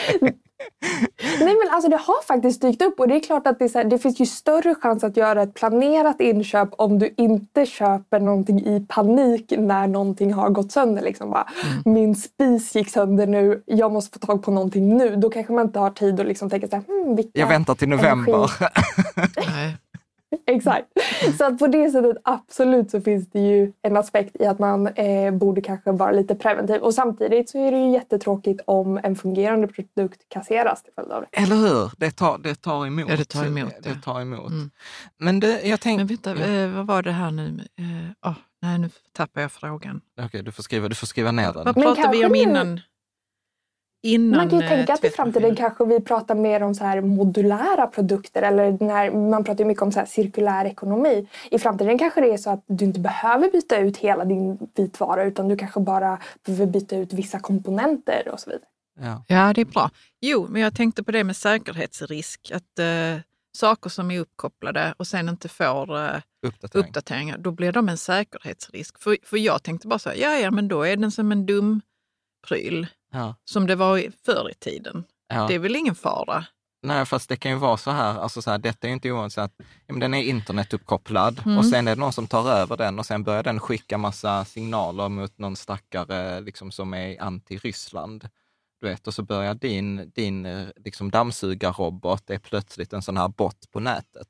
[1.20, 3.84] Nej men alltså det har faktiskt dykt upp och det är klart att det, här,
[3.84, 8.66] det, finns ju större chans att göra ett planerat inköp om du inte köper någonting
[8.66, 11.02] i panik när någonting har gått sönder.
[11.02, 11.94] Liksom bara, mm.
[11.94, 15.16] Min spis gick sönder nu, jag måste få tag på någonting nu.
[15.16, 17.88] Då kanske man inte har tid att liksom tänka så här, hmm, Jag väntar till
[17.88, 18.50] november.
[20.46, 20.86] Exakt.
[21.38, 24.86] Så att på det sättet absolut så finns det ju en aspekt i att man
[24.86, 26.82] eh, borde kanske vara lite preventiv.
[26.82, 31.22] Och samtidigt så är det ju jättetråkigt om en fungerande produkt kasseras till följd av
[31.22, 31.38] det.
[31.38, 31.92] Eller hur?
[31.96, 33.10] Det tar, det tar emot.
[33.10, 33.72] Ja, det tar emot.
[33.82, 34.50] Det, det tar emot.
[34.50, 34.70] Mm.
[35.18, 36.04] Men det, jag tänkte...
[36.04, 36.64] Men vänta, ja.
[36.64, 37.64] eh, vad var det här nu?
[37.78, 40.00] Eh, oh, nej, nu tappar jag frågan.
[40.12, 41.64] Okej, okay, du, får skriva, du får skriva ner den.
[41.64, 42.80] Vad pratade vi om innan?
[44.02, 46.84] Innan Man kan ju eh, tänka att i framtiden kanske vi pratar mer om så
[46.84, 51.28] här modulära produkter eller den här, man pratar ju mycket om så här cirkulär ekonomi.
[51.50, 55.24] I framtiden kanske det är så att du inte behöver byta ut hela din vitvara
[55.24, 58.68] utan du kanske bara behöver byta ut vissa komponenter och så vidare.
[59.00, 59.24] Ja.
[59.28, 59.90] Ja, det är bra.
[60.20, 62.50] Jo, men jag tänkte på det med säkerhetsrisk.
[62.54, 63.20] Att eh,
[63.56, 66.84] saker som är uppkopplade och sen inte får eh, Uppdatering.
[66.86, 68.98] uppdateringar, då blir de en säkerhetsrisk.
[68.98, 71.46] För, för jag tänkte bara så här, ja, ja, men då är den som en
[71.46, 71.80] dum
[72.48, 73.34] pryl Ja.
[73.44, 75.04] som det var förr i tiden.
[75.28, 75.46] Ja.
[75.46, 76.44] Det är väl ingen fara?
[76.82, 79.10] Nej, fast det kan ju vara så här, alltså så här, detta är ju inte
[79.12, 79.52] ovanligt, så att
[79.86, 81.58] ja, den är internetuppkopplad Mm.
[81.58, 84.44] och sen är det någon som tar över den och sen börjar den skicka massa
[84.44, 88.28] signaler mot någon stackare liksom, som är anti-Ryssland.
[88.80, 93.28] Du vet, och så börjar din, din liksom, dammsugarrobot, det är plötsligt en sån här
[93.28, 94.28] bot på nätet.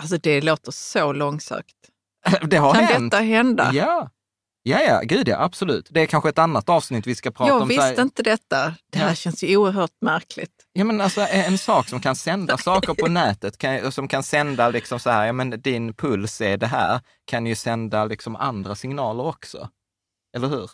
[0.00, 1.76] Alltså det låter så långsökt.
[2.50, 3.10] Det har kan hänt.
[3.12, 3.70] detta hända?
[3.74, 4.10] Ja.
[4.62, 5.88] Ja, ja, gud ja, absolut.
[5.90, 7.70] Det är kanske ett annat avsnitt vi ska prata jag om.
[7.70, 8.74] här- visste inte detta.
[8.92, 9.14] Det här Ja.
[9.14, 10.52] känns ju oerhört märkligt.
[10.72, 14.68] Ja, men alltså en sak som kan sända saker på nätet, kan, som kan sända
[14.68, 18.74] liksom så här, ja men din puls är det här, kan ju sända liksom andra
[18.74, 19.68] signaler också.
[20.36, 20.70] Eller hur?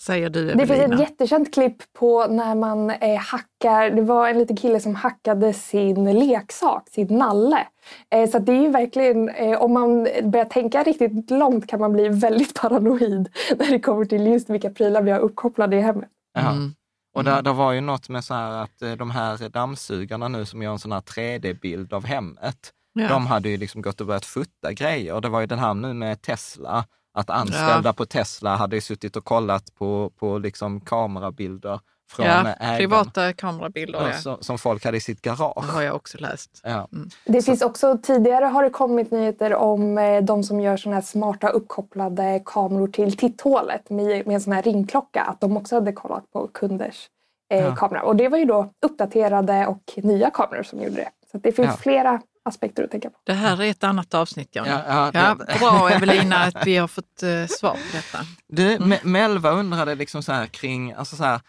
[0.00, 0.94] Säger du Det finns Evelina.
[0.94, 5.52] ett jättekänt klipp på när man eh, hackar, det var en liten kille som hackade
[5.52, 7.66] sin leksak, sin nalle.
[8.10, 11.80] Eh, så att det är ju verkligen, eh, om man börjar tänka riktigt långt kan
[11.80, 13.28] man bli väldigt paranoid
[13.58, 16.08] när det kommer till just vilka prylar vi har uppkopplade i hemmet.
[16.34, 16.50] Ja.
[16.50, 16.74] Mm.
[17.16, 20.44] Och där, där var ju något med så här att eh, de här dammsugarna nu
[20.46, 23.08] som gör en sån här 3D-bild av hemmet, Ja.
[23.08, 25.20] de hade ju liksom gått och börjat futta grejer.
[25.20, 26.84] Det var ju den här nu med Tesla,
[27.14, 32.32] att anställda på Tesla hade ju suttit och kollat på, på liksom kamerabilder från ja,
[32.48, 32.78] ägaren.
[32.78, 34.00] privata kamerabilder.
[34.00, 34.16] Ja, Ja.
[34.18, 35.64] som, som folk hade i sitt Det garage.
[35.72, 36.60] har jag också läst.
[36.64, 36.88] Ja.
[37.24, 40.94] Det Så- finns också, tidigare har det kommit nyheter om eh, de som gör såna
[40.94, 45.22] här smarta uppkopplade kameror till titthålet med, med en sån här ringklocka.
[45.22, 47.08] Att de också hade kollat på kunders
[47.50, 47.76] eh, Ja.
[47.76, 48.02] kamera.
[48.02, 51.08] Och det var ju då uppdaterade och nya kameror som gjorde det.
[51.30, 51.76] Så att det finns Ja.
[51.76, 53.16] flera aspekter att tänka på.
[53.24, 54.66] Det här är ett annat avsnitt, Jan.
[54.68, 58.18] Ja, ja, Ja, bra Evelina att vi har fått eh, svar på detta.
[58.48, 61.40] Du, Me- Melva undrade liksom så här kring, alltså så här,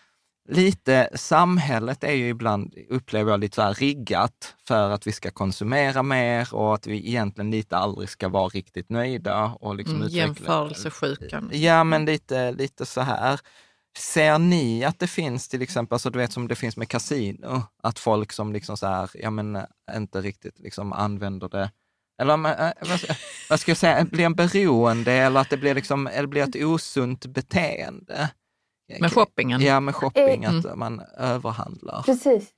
[0.49, 5.31] lite samhället är ju ibland, upplever jag, lite så här riggat för att vi ska
[5.31, 9.43] konsumera mer och att vi egentligen lite aldrig ska vara riktigt nöjda.
[9.59, 11.49] Och liksom Mm, utveckla- jämförelsesjukan.
[11.53, 13.39] Ja, men lite, lite så här.
[13.97, 17.61] Ser ni att det finns till exempel, alltså du vet som det finns med kasino,
[17.83, 19.63] att folk som liksom så här, ja men eh,
[19.95, 21.71] inte riktigt liksom använder det,
[22.21, 22.71] eller men, eh,
[23.49, 26.55] vad, ska- jag säga, blir en beroende eller att det blir liksom, eller blir ett
[26.65, 28.29] osunt beteende?
[28.99, 29.61] Med shoppingen.
[29.61, 32.01] Ja, med shopping, Eh, att man överhandlar.
[32.03, 32.49] Precis.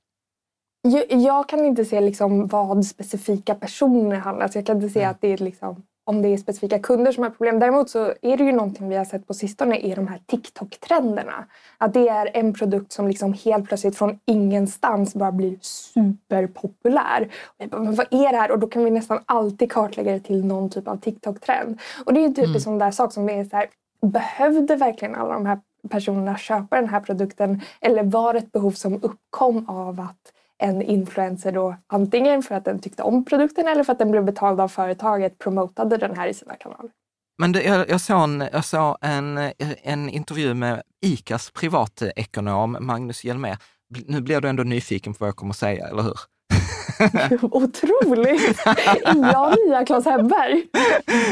[0.82, 4.98] Jag, jag kan inte se liksom vad specifika personer handlar alltså Jag kan inte se
[5.00, 5.10] Mm.
[5.10, 7.58] att det är liksom, om det är specifika kunder som har problem.
[7.58, 11.44] Däremot så är det ju någonting vi har sett på sistone är de här TikTok-trenderna.
[11.78, 17.28] Att det är en produkt som liksom helt plötsligt från ingenstans bara blir superpopulär.
[17.70, 18.50] Bara, men vad är det här?
[18.50, 21.80] Och då kan vi nästan alltid kartlägga det till någon typ av TikTok-trend.
[22.04, 23.66] Och det är ju typ en sån där sak som är så här,
[24.02, 27.60] behövde verkligen alla de här personerna köpa den här produkten?
[27.80, 32.64] Eller var det ett behov som uppkom av att en influencer då antingen för att
[32.64, 36.28] den tyckte om produkten eller för att den blev betald av företaget promotade den här
[36.28, 36.90] i sina kanaler?
[37.38, 39.38] Men det, jag, jag såg, en, jag såg en,
[39.82, 43.56] en intervju med ICAs privatekonom Magnus Hjelmér.
[44.06, 46.18] Nu blir du ändå nyfiken på vad jag kommer att säga, eller hur?
[47.42, 48.66] Otroligt!
[48.66, 50.64] Är jag nya Claes Hemberg?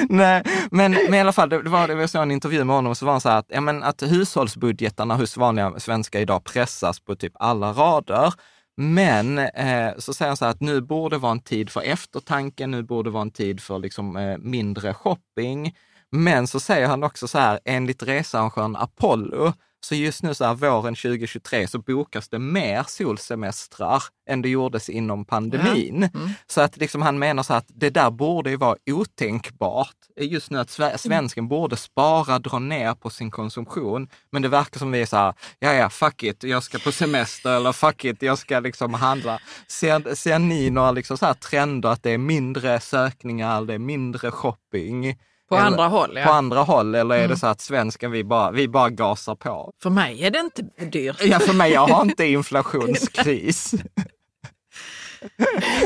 [0.08, 2.94] Nej, men, men i alla fall, det, var, det var så en intervju med honom,
[2.94, 7.00] så var han så här att, ja, men att hushållsbudgetarna hos vanliga svenskar idag pressas
[7.00, 8.34] på typ alla rader.
[8.76, 12.66] Men eh, så säger han så här att nu borde vara en tid för eftertanke,
[12.66, 15.76] nu borde vara en tid för liksom, eh, mindre shopping.
[16.10, 19.52] Men så säger han också så här, enligt researrangören Apollo,
[19.86, 24.88] så just nu så här våren 2023 så bokas det mer solsemestrar än det gjordes
[24.88, 26.02] inom pandemin.
[26.14, 26.30] Mm.
[26.46, 29.96] Så att liksom han menar så att det där borde ju vara otänkbart.
[30.20, 34.08] Just nu att sve- svensken borde spara, dra ner på sin konsumtion.
[34.32, 36.92] Men det verkar som vi är så här, ja ja, fuck it, jag ska på
[36.92, 39.38] semester eller fuck it, jag ska liksom handla.
[39.68, 44.30] Ser, ser ni några liksom så trender att det är mindre sökningar, det är mindre
[44.30, 45.16] shopping?
[45.48, 46.32] På Eller- andra håll, På ja.
[46.32, 47.36] andra håll, eller är det Mm.
[47.36, 49.72] så att svensken, vi bara, vi bara gasar på?
[49.82, 51.22] För mig är det inte dyrt.
[51.24, 53.74] Ja, för mig, jag har inte inflationskris.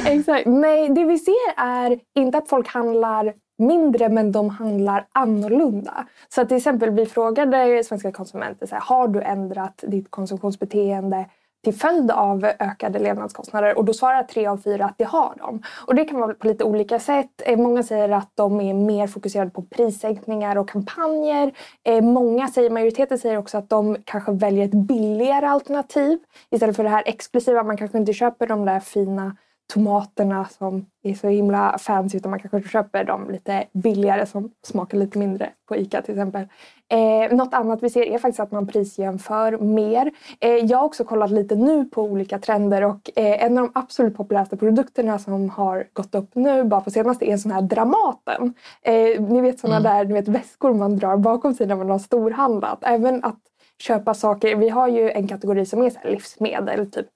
[0.07, 0.47] Exakt.
[0.47, 6.07] Nej, det vi ser är inte att folk handlar mindre men de handlar annorlunda.
[6.29, 11.27] Så att till exempel vi frågade svenska konsumenter så här, har du ändrat ditt konsumtionsbeteende
[11.65, 15.63] till följd av ökade levnadskostnader och då svarar tre av fyra att det har dem.
[15.87, 17.43] Och det kan vara på lite olika sätt.
[17.47, 21.53] Eh, många säger att de är mer fokuserade på prissänkningar och kampanjer.
[21.85, 26.19] Eh, många säger, majoriteten säger också att de kanske väljer ett billigare alternativ
[26.51, 27.63] istället för det här exklusiva.
[27.63, 29.37] Man kanske inte köper de där fina
[29.71, 34.99] tomaterna som är så himla fancy utan man kanske köper dem lite billigare som smakar
[34.99, 36.47] lite mindre på ICA till exempel.
[36.89, 40.11] Eh, något annat vi ser är faktiskt att man prisjämför mer.
[40.41, 43.81] Eh, jag har också kollat lite nu på olika trender och eh, en av de
[43.81, 47.63] absolut populäraste produkterna som har gått upp nu bara på senaste är en sån här
[47.63, 48.55] Dramaten.
[48.83, 49.93] Eh, ni vet såna mm.
[49.93, 52.79] där ni vet, väskor man drar bakom sig när man har storhandlat.
[52.83, 53.39] Även att
[53.79, 54.57] köpa saker.
[54.57, 57.07] Vi har ju en kategori som är så livsmedel, typ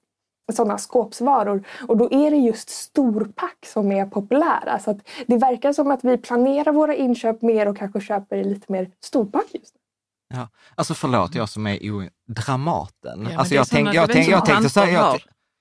[0.53, 1.67] sådana skåpsvaror.
[1.87, 4.79] Och då är det just storpack som är populära.
[4.79, 8.71] Så att det verkar som att vi planerar våra inköp mer och kanske köper lite
[8.71, 9.81] mer storpack just nu.
[10.37, 12.09] Ja, alltså förlåt, jag som är o...
[12.27, 13.27] Dramaten.
[13.31, 15.19] Ja, alltså jag, tänk, jag, tänk, jag tänkte så här, jag,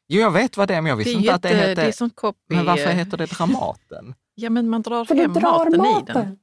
[0.09, 1.75] jo, jag vet vad det är, men jag visste inte att det hette...
[1.75, 2.55] Det är sånt copy.
[2.55, 4.15] Men varför heter det Dramaten?
[4.35, 6.39] Ja, men man drar För hem maten, maten i den.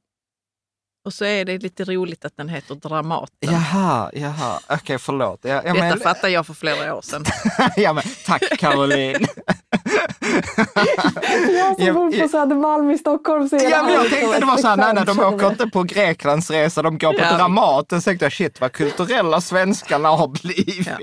[1.06, 3.36] Och så är det lite roligt att den heter Dramaten.
[3.40, 4.60] Jaha, jaha.
[4.64, 5.40] okej okay, förlåt.
[5.44, 6.00] Ja, ja, Detta men...
[6.00, 7.26] fattade jag för flera år sedan.
[7.76, 9.16] ja, men, tack Caroline.
[11.48, 14.68] jag som bor på Södermalm i Stockholm ser ja, men Jag tänkte det var så
[14.68, 17.38] här, nej, nej, de åker inte på Greklandsresa, de går på ja.
[17.38, 18.02] Dramaten.
[18.02, 20.86] Så tänkte jag, shit vad kulturella svenskarna har blivit.
[20.86, 20.98] Ja.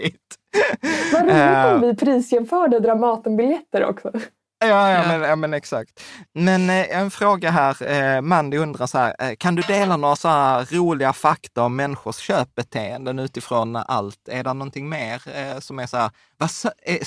[1.13, 4.13] Vad roligt om vi prisjämförde Dramatenbiljetter också.
[4.61, 6.01] Ja, ja, Men, ja, men exakt.
[6.33, 10.17] Men eh, en fråga här, eh, Mandy undrar så här, eh, kan du dela några
[10.17, 14.29] så här roliga fakta om människors köpbeteenden utifrån allt?
[14.29, 16.51] Är det någonting mer eh, som är så här, vad,
[16.83, 16.99] eh,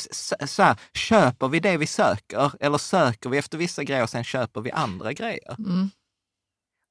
[0.48, 4.24] så här, köper vi det vi söker eller söker vi efter vissa grejer och sen
[4.24, 5.56] köper vi andra grejer?
[5.58, 5.90] Mm.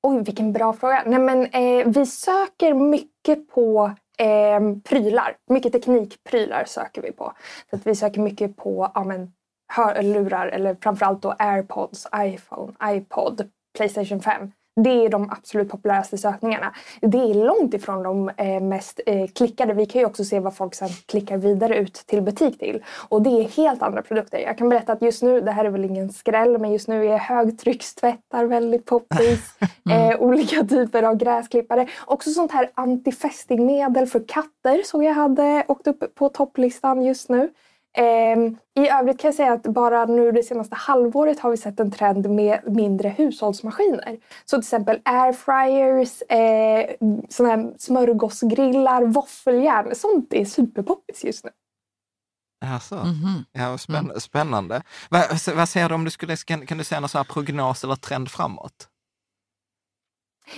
[0.03, 1.03] Oj, vilken bra fråga.
[1.07, 5.37] Nej, men, eh, vi söker mycket på eh, prylar.
[5.51, 7.33] Mycket teknikprylar söker vi på.
[7.71, 9.33] Så att vi söker mycket på ja, men,
[9.71, 14.51] hörlurar eller framförallt då airpods, iPhone, iPod, Playstation 5.
[14.77, 16.75] Det är de absolut populäraste sökningarna.
[17.01, 19.75] Det är långt ifrån de eh, mest eh, klickade.
[19.75, 22.85] Vi kan ju också se vad folk sen klickar vidare ut till butik till.
[23.09, 24.39] Och det är helt andra produkter.
[24.39, 27.07] Jag kan berätta att just nu, det här är väl ingen skräll, men just nu
[27.07, 29.41] är högtryckstvättar väldigt poppis.
[29.91, 30.11] mm.
[30.11, 31.87] eh, olika typer av gräsklippare.
[32.07, 37.51] Också sånt här antifästingmedel för katter såg jag hade åkt upp på topplistan just nu.
[37.97, 41.81] Ehm, I övrigt kan jag säga att bara nu det senaste halvåret har vi sett
[41.81, 44.19] en trend med mindre hushållsmaskiner.
[44.45, 46.91] Så till exempel airfryers, eh,
[47.29, 49.95] såna här smörgåsgrillar, våffeljärn.
[49.95, 51.51] Sånt är superpoppis just nu.
[52.65, 53.45] Alltså, mm -hmm.
[53.53, 54.21] ja, spänn mm.
[54.21, 54.83] spännande.
[55.09, 55.25] Vad,
[55.57, 58.89] vad säger du om du skulle, kan, du säga någon sån prognos eller trend framåt?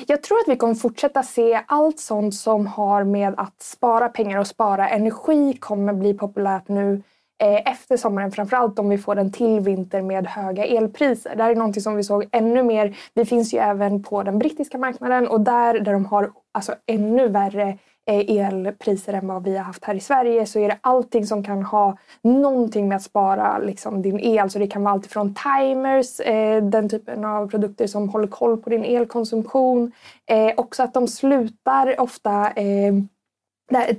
[0.06, 4.38] Jag tror att vi kommer fortsätta se allt sånt som har med att spara pengar
[4.38, 7.02] och spara energi kommer bli populärt nu
[7.42, 11.36] Eh, efter sommaren, framförallt om vi får en till vinter med höga elpriser.
[11.36, 12.96] Det här är någonting som vi såg ännu mer.
[13.14, 17.28] Vi finns ju även på den brittiska marknaden och där, där de har alltså ännu
[17.28, 21.26] värre eh, elpriser än vad vi har haft här i Sverige så är det allting
[21.26, 24.50] som kan ha någonting med att spara liksom, din el.
[24.50, 28.56] Så det kan vara allt från timers, eh, den typen av produkter som håller koll
[28.56, 29.92] på din elkonsumtion.
[30.26, 32.94] Eh, också att de slutar ofta eh,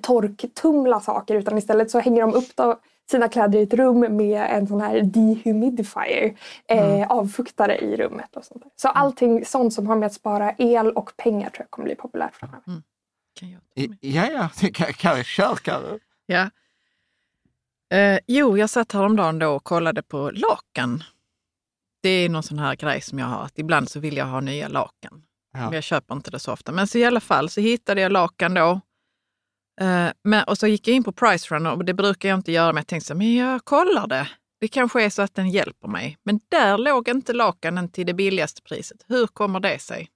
[0.01, 2.75] torktumla saker utan istället så hänger de upp då,
[3.11, 6.35] sina kläder i ett rum med en sån här dehumidifier,
[6.67, 7.09] eh, mm.
[7.09, 8.35] avfuktare i rummet.
[8.35, 8.71] och sånt där.
[8.75, 9.01] Så mm.
[9.01, 12.35] allting sånt som har med att spara el och pengar tror jag kommer bli populärt
[12.35, 12.63] framöver.
[12.67, 12.83] Mm.
[13.99, 15.99] ja, ja, kör Carro.
[16.25, 16.49] Ja.
[17.97, 21.03] Eh, jo, jag satt häromdagen då och kollade på lakan.
[22.01, 24.41] Det är någon sån här grej som jag har, att ibland så vill jag ha
[24.41, 25.23] nya lakan.
[25.53, 25.59] Ja.
[25.59, 26.71] Men jag köper inte det så ofta.
[26.71, 28.81] Men så i alla fall så hittade jag lakan då
[29.82, 32.74] Uh, men, och så gick jag in på Pricerunner och det brukar jag inte göra,
[32.74, 34.28] men jag tänkte så men jag kollar det.
[34.59, 36.17] Det kanske är så att den hjälper mig.
[36.24, 38.97] Men där låg inte lakanen till det billigaste priset.
[39.07, 40.09] Hur kommer det sig?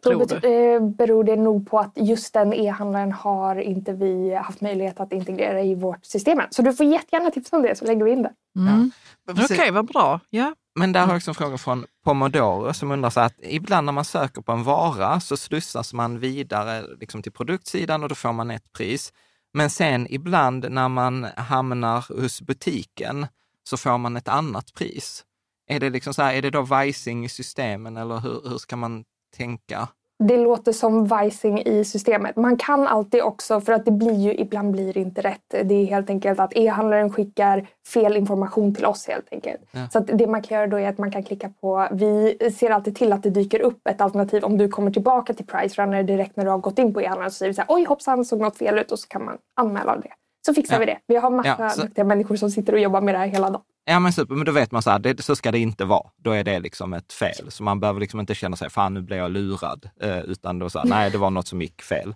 [0.00, 5.00] Då eh, beror det nog på att just den e-handlaren har inte vi haft möjlighet
[5.00, 8.10] att integrera i vårt system Så du får jättegärna tipsa om det så lägger vi
[8.10, 8.32] in det.
[8.56, 8.90] Mm.
[9.26, 9.32] Ja.
[9.32, 10.20] Okej, okay, vad bra.
[10.30, 10.54] Ja.
[10.74, 13.92] Men där har jag också en fråga från Pomodoro som undrar så att ibland när
[13.92, 18.32] man söker på en vara så slussas man vidare liksom till produktsidan och då får
[18.32, 19.12] man ett pris.
[19.52, 23.26] Men sen ibland när man hamnar hos butiken
[23.64, 25.24] så får man ett annat pris.
[25.66, 28.76] Är det, liksom så här, är det då vajsing i systemen eller hur, hur ska
[28.76, 29.04] man
[29.36, 29.88] tänka?
[30.24, 32.36] Det låter som vajsing i systemet.
[32.36, 35.40] Man kan alltid också, för att det blir ju ibland blir det inte rätt.
[35.64, 39.60] Det är helt enkelt att e-handlaren skickar fel information till oss helt enkelt.
[39.72, 39.88] Ja.
[39.92, 42.96] Så det man kan göra då är att man kan klicka på, vi ser alltid
[42.96, 46.44] till att det dyker upp ett alternativ om du kommer tillbaka till Pricerunner direkt när
[46.44, 48.58] du har gått in på e-handlaren så säger vi så här, oj hoppsan såg något
[48.58, 50.08] fel ut och så kan man anmäla det.
[50.46, 50.80] så fixar Ja.
[50.80, 50.98] vi det.
[51.06, 53.50] Vi har massa Ja, så- duktiga människor som sitter och jobbar med det här hela
[53.50, 53.62] dagen.
[53.84, 56.10] Ja men super, men då vet man så här, det, så ska det inte vara.
[56.16, 57.50] Då är det liksom ett fel.
[57.50, 59.90] Så man behöver liksom inte känna sig, fan nu blev jag lurad.
[60.00, 62.14] Eh, utan då så här, nej det var något som gick fel.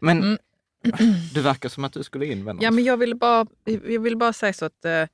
[0.00, 0.38] Men Mm.
[1.34, 2.62] du verkar som att du skulle invända.
[2.62, 5.06] Ja, men jag vill bara, jag vill bara säga så att eh,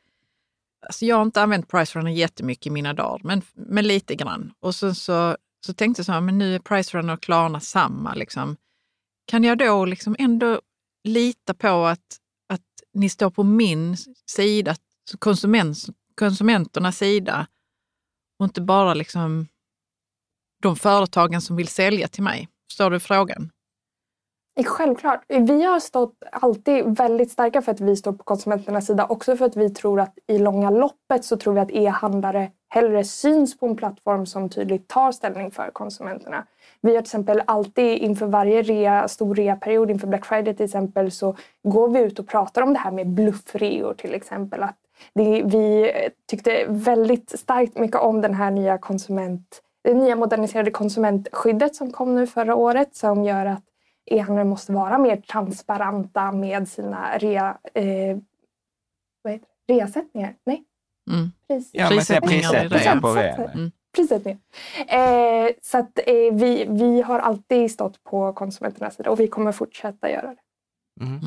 [0.87, 4.53] alltså jag har inte använt Pricerunner jättemycket i mina dagar, men, men lite grann.
[4.61, 5.37] Och sen så,
[5.67, 8.15] så tänkte jag så här, men nu är Pricerunner och Klarna samma.
[8.15, 8.57] Liksom.
[9.27, 10.61] Kan jag då liksom ändå
[11.05, 12.17] lita på att,
[12.49, 12.63] att
[12.95, 13.97] ni står på min
[14.27, 14.77] sida,
[15.19, 15.79] konsument,
[16.15, 17.47] konsumenternas sida
[18.39, 19.49] och inte bara liksom
[20.63, 22.49] de företagen som vill sälja till mig?
[22.71, 23.51] Förstår du frågan?
[24.65, 25.25] Självklart.
[25.29, 29.07] Vi har stått alltid väldigt starka för att vi står på konsumenternas sida.
[29.07, 33.05] Också för att vi tror att i långa loppet så tror vi att e-handlare hellre
[33.05, 36.47] syns på en plattform som tydligt tar ställning för konsumenterna.
[36.81, 41.11] Vi har till exempel alltid inför varje rea, stor reaperiod, inför Black Friday till exempel,
[41.11, 44.63] så går vi ut och pratar om det här med bluffreor till exempel.
[44.63, 44.77] Att
[45.15, 45.93] det, vi
[46.31, 52.15] tyckte väldigt starkt mycket om den här nya konsument, det nya moderniserade konsumentskyddet som kom
[52.15, 53.63] nu förra året som gör att
[54.11, 58.17] e-handlare måste vara mer transparenta med sina rea, eh,
[59.23, 59.75] vad heter det?
[59.75, 60.35] reasättningar.
[60.45, 60.65] Nej,
[61.11, 61.33] Mm.
[61.49, 61.71] pris.
[61.73, 63.51] ja, prissättningar prissättningar på rea.
[63.51, 63.71] Mm.
[64.89, 69.53] Eh, så att eh, vi, vi har alltid stått på konsumenternas sida och vi kommer
[69.53, 71.05] fortsätta göra det.
[71.05, 71.21] Mm.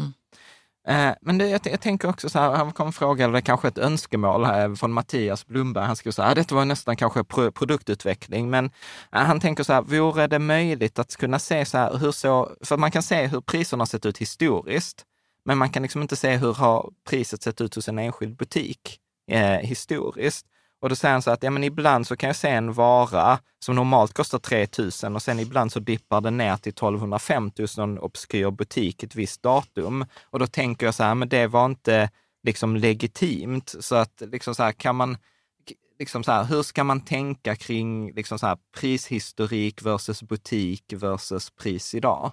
[0.90, 3.68] Eh, men det, jag, jag tänker också så här, här kom en fråga, eller kanske
[3.68, 5.86] ett önskemål här eh, från Mattias Blomberg.
[5.86, 8.66] Han skulle säga, detta var nästan kanske pro, produktutveckling, men
[9.12, 12.56] eh, han tänker så här, vore det möjligt att kunna se så här, hur så,
[12.64, 15.06] för man kan se hur priserna sett ut historiskt,
[15.46, 19.00] men man kan liksom inte se hur har priset sett ut hos en enskild butik
[19.32, 20.46] eh, historiskt.
[20.82, 23.40] Och då säger han så att ja, men ibland så kan jag se en vara
[23.60, 24.68] som normalt kostar 3
[25.04, 29.16] 000 och sen ibland så dippar den ner till 1250 hos någon obskyr butik ett
[29.16, 30.06] visst datum.
[30.24, 32.10] Och då tänker jag så här, men det var inte
[32.44, 33.76] liksom legitimt.
[33.80, 35.18] Så att liksom så här, kan man,
[36.00, 41.50] liksom så här, hur ska man tänka kring liksom så här, prishistorik versus butik versus
[41.50, 42.32] pris idag?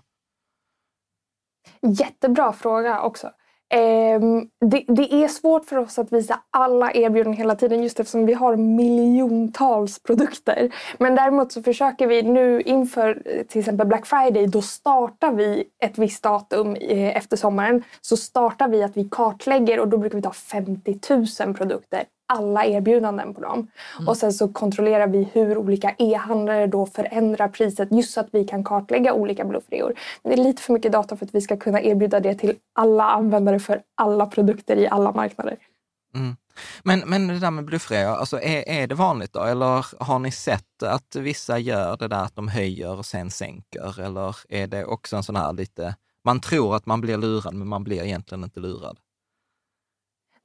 [1.83, 3.31] Jättebra fråga också.
[3.75, 8.27] Ehm, det, det är svårt för oss att visa alla erbjudanden hela tiden just eftersom
[8.27, 10.75] vi har miljontals produkter.
[10.99, 15.65] Men däremot så försöker vi nu inför eh, till exempel Black Friday, då startar vi
[15.85, 17.83] ett visst datum eh, efter sommaren.
[18.01, 20.99] Så startar vi att vi kartlägger och då brukar vi ta 50
[21.45, 23.71] 000 produkter alla erbjudanden på dem.
[24.07, 28.45] Och sen så kontrollerar vi hur olika e-handlare då förändrar priset just så att vi
[28.45, 29.95] kan kartlägga olika bluffreor.
[30.23, 33.05] Det är lite för mycket data för att vi ska kunna erbjuda det till alla
[33.05, 35.57] användare för alla produkter i alla marknader.
[36.15, 36.37] Mm.
[36.83, 39.41] Men, men det där med bluffreor, alltså är, är det vanligt då?
[39.41, 44.01] Eller har ni sett att vissa gör det där att de höjer och sen sänker?
[44.01, 47.69] Eller är det också en sån här lite, man tror att man blir lurad men
[47.69, 48.99] man blir egentligen inte lurad?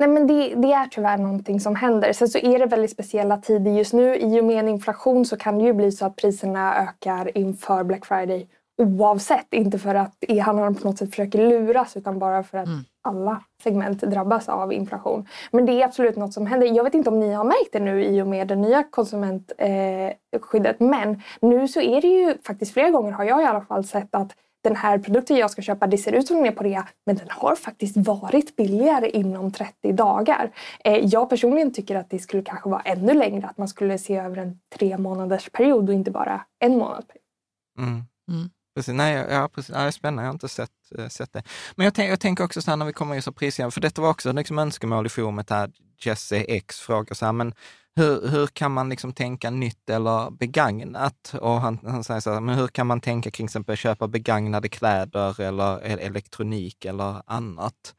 [0.02, 2.14] Nej, men det, det är tyvärr någonting som händer.
[2.14, 4.16] Sen så är det väldigt speciella tider just nu.
[4.16, 7.84] I och med en inflation så kan det ju bli så att priserna ökar inför
[7.84, 8.48] Black Friday
[8.78, 9.54] oavsett.
[9.54, 12.80] Inte för att e-handlarna på något sätt försöker luras utan bara för att Mm.
[13.04, 15.28] alla segment drabbas av inflation.
[15.52, 16.68] Men det är absolut något som händer.
[16.76, 20.82] Jag vet inte om ni har märkt det nu i och med det nya konsumentskyddet.
[20.82, 23.84] Eh, men nu så är det ju faktiskt flera gånger har jag i alla fall
[23.84, 24.32] sett att
[24.64, 27.16] den här produkten jag ska köpa, det ser ut som den är på rea, men
[27.16, 30.52] den har faktiskt varit billigare inom 30 dagar.
[30.84, 34.18] Eh, jag personligen tycker att det skulle kanske vara ännu längre, att man skulle se
[34.18, 37.06] över en tre månaders period och inte bara en månad.
[37.78, 38.04] Mm.
[38.30, 38.50] Mm.
[38.76, 41.44] Precis, nej, ja, precis, nej, spännande, jag har inte sett, eh, sett det.
[41.76, 43.82] Men jag, tänk, jag tänker också så här när vi kommer just till prisjämförelse, för
[43.82, 45.72] detta var också liksom önskemål i forumet här,
[46.06, 47.54] Jesse X frågar så här, men
[47.96, 51.36] hur, hur kan man liksom tänka nytt eller begagnat?
[51.42, 54.70] Och han, han säger så här, men hur kan man tänka kring exempel köpa begagnade
[54.70, 57.96] kläder eller e-, elektronik eller annat?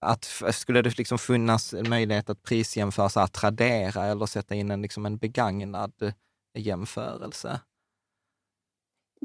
[0.00, 4.82] Att, skulle det liksom finnas möjlighet att prisjämföra, så här, Tradera eller sätta in en,
[4.82, 6.12] liksom en begagnad
[6.54, 7.60] jämförelse?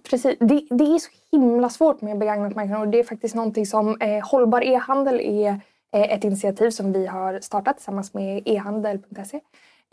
[0.09, 0.38] Precis.
[0.39, 4.01] Det, det är så himla svårt med begagnat marknaden och det är faktiskt någonting som
[4.01, 5.49] eh, Hållbar e-handel är
[5.93, 9.39] eh, ett initiativ som vi har startat tillsammans med e-handel.se.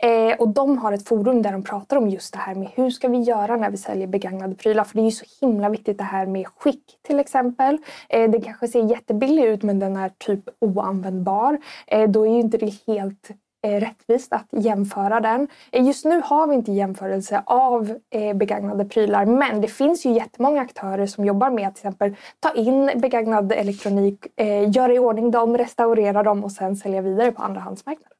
[0.03, 2.89] Eh, och de har ett forum där de pratar om just det här med hur
[2.89, 4.83] ska vi göra när vi säljer begagnade prylar.
[4.83, 7.77] För det är ju så himla viktigt det här med skick till exempel.
[8.09, 11.57] Eh, den kanske ser jättebillig ut men den är typ oanvändbar.
[11.87, 13.29] Eh, då är ju inte det helt
[13.67, 15.47] eh, rättvist att jämföra den.
[15.71, 20.11] Eh, Just nu har vi inte jämförelse av eh, begagnade prylar men det finns ju
[20.11, 24.99] jättemånga aktörer som jobbar med att till exempel ta in begagnad elektronik, eh, göra i
[24.99, 28.17] ordning dem, restaurera dem och sen sälja vidare på andrahandsmarknaden.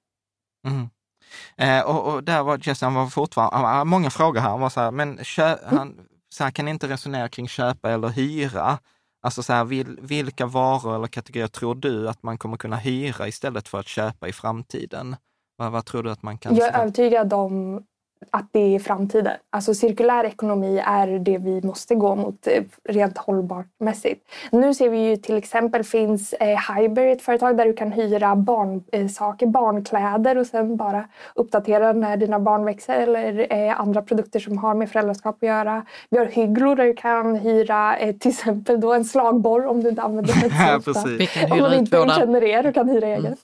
[0.68, 0.90] Mm.
[1.58, 4.50] Eh, och, och där var Jesse, han var fortfarande, han har många frågor här.
[4.50, 5.96] Han var så här, men kö, han,
[6.30, 8.80] så här, kan inte resonera kring köpa eller hyra?
[9.22, 13.28] Alltså så här, vil, vilka varor eller kategorier tror du att man kommer kunna hyra
[13.28, 15.16] istället för att köpa i framtiden?
[15.58, 16.56] Vad, vad tror du att man kan...
[16.56, 17.84] Jag är övertygad om
[18.32, 19.34] att det är framtiden.
[19.50, 24.22] Alltså cirkulär ekonomi är det vi måste gå mot eh, rent hållbart mässigt.
[24.52, 28.36] Nu ser vi ju till exempel finns eh, Hyber, ett företag där du kan hyra
[28.36, 31.06] barnsaker, eh, barnkläder och sen bara
[31.36, 35.86] uppdatera när dina barn växer eller eh, andra produkter som har med föräldraskap att göra.
[36.10, 39.90] Vi har Hygglo där du kan hyra eh, till exempel då en slagborr om du
[39.90, 41.54] inte använder den så ofta.
[41.54, 43.36] Om man inte känner er och kan hyra egen.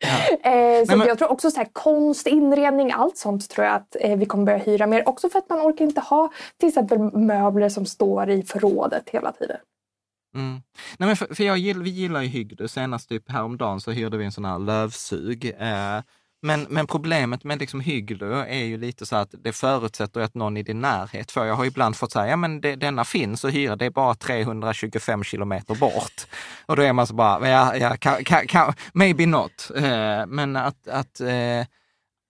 [0.00, 0.36] Ja.
[0.50, 1.06] Eh, så men...
[1.06, 4.44] jag tror också så här, konst, inredning, allt sånt tror jag att eh, vi kommer
[4.44, 5.08] börja hyra mer.
[5.08, 9.32] Också för att man orkar inte ha till exempel möbler som står i förrådet hela
[9.32, 9.56] tiden.
[10.34, 10.62] Mm.
[10.98, 12.68] Nej, men för, för jag, vi gillar ju Hygde.
[12.68, 15.54] Senast typ häromdagen så hyrde vi en sån här lövsug.
[15.58, 16.02] Eh,
[16.42, 20.56] men, men problemet med liksom Hygglo är ju lite så att det förutsätter att någon
[20.56, 21.46] i din närhet får.
[21.46, 24.14] Jag har ibland fått säga, ja men det, denna finns att hyra, det är bara
[24.14, 26.26] 325 kilometer bort.
[26.66, 29.70] Och då är man så bara, ja, ja kan, kan, kan, maybe not.
[29.76, 31.66] Eh, men att, att eh,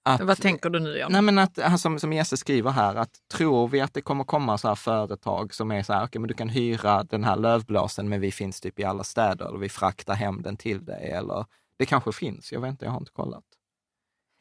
[0.04, 1.12] att, Vad tänker du nu Jan?
[1.12, 4.58] Nej, men att, som, som Jesse skriver här, att tror vi att det kommer komma
[4.58, 8.08] så här företag som är så här, okay, men du kan hyra den här lövblåsen,
[8.08, 11.44] men vi finns typ i alla städer, eller vi fraktar hem den till dig, eller
[11.78, 13.44] det kanske finns, jag vet inte, jag har inte kollat.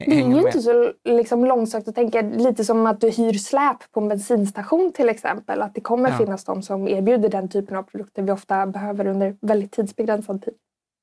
[0.05, 3.91] Det är ju inte så liksom, långsökt att tänka, lite som att du hyr släp
[3.91, 5.61] på en bensinstation till exempel.
[5.61, 6.17] Att det kommer ja.
[6.17, 10.53] finnas de som erbjuder den typen av produkter vi ofta behöver under väldigt tidsbegränsad tid.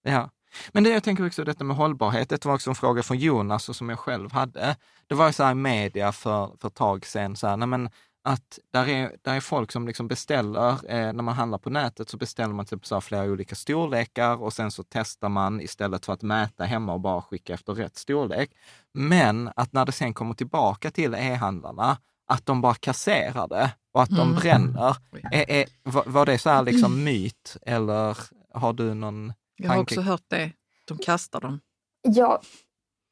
[0.03, 0.31] Ja,
[0.73, 3.69] men det jag tänker också detta med hållbarhet, det var också en fråga från Jonas
[3.69, 4.77] och som jag själv hade.
[5.07, 7.91] Det var så här i media för, för ett tag sedan, så här, nej men
[8.27, 12.09] att där är, där är folk som liksom beställer, eh, när man handlar på nätet
[12.09, 16.13] så beställer man typ så flera olika storlekar och sen så testar man istället för
[16.13, 18.51] att mäta hemma och bara skicka efter rätt storlek.
[18.93, 24.03] Men att när det sen kommer tillbaka till e-handlarna, att de bara kasserar det och
[24.03, 24.35] att de mm.
[24.35, 24.97] bränner.
[25.33, 25.67] Är, är,
[26.11, 28.19] var det så här liksom myt eller
[28.55, 30.53] har du någon Jag har också hört det.
[30.85, 31.61] De kastar dem.
[32.03, 32.41] Ja,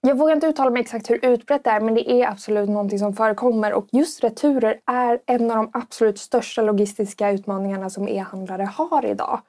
[0.07, 2.99] jag vågar inte uttala mig exakt hur utbrett det är, men det är absolut någonting
[2.99, 3.73] som förekommer.
[3.73, 9.41] Och just returer är en av de absolut största logistiska utmaningarna som e-handlare har idag.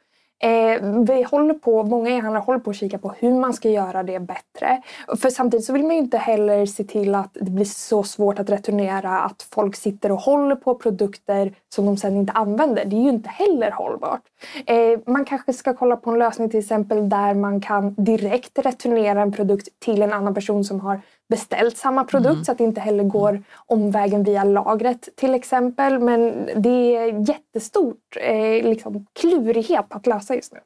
[0.46, 4.04] Eh, vi håller på, många e-handlare håller på att kika på hur man ska göra
[4.04, 4.82] det bättre.
[5.18, 8.40] För samtidigt så vill man ju inte heller se till att det blir så svårt
[8.40, 12.86] att returnera att folk sitter och håller på produkter som de sen inte använder.
[12.86, 14.22] Det är ju inte heller hållbart.
[14.66, 19.22] Eh, man kanske ska kolla på en lösning till exempel där man kan direkt returnera
[19.22, 22.46] en produkt till en annan person som har beställt samma produkt mm.
[22.46, 26.00] så att det inte heller går omvägen via lagret till exempel.
[26.00, 30.60] Men det är jättestort eh, liksom, klurighet att lösa just nu.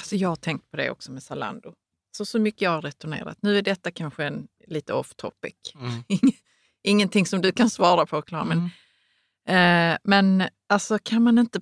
[0.00, 1.72] Alltså jag har tänkt på det också med Zalando.
[2.16, 3.38] Så, så mycket jag har returnerat.
[3.40, 5.54] Nu är detta kanske en lite off topic.
[5.74, 6.02] Mm.
[6.82, 8.44] Ingenting som du kan svara på, Klar.
[8.44, 8.70] Men,
[9.46, 9.92] mm.
[9.92, 11.60] eh, men alltså kan man inte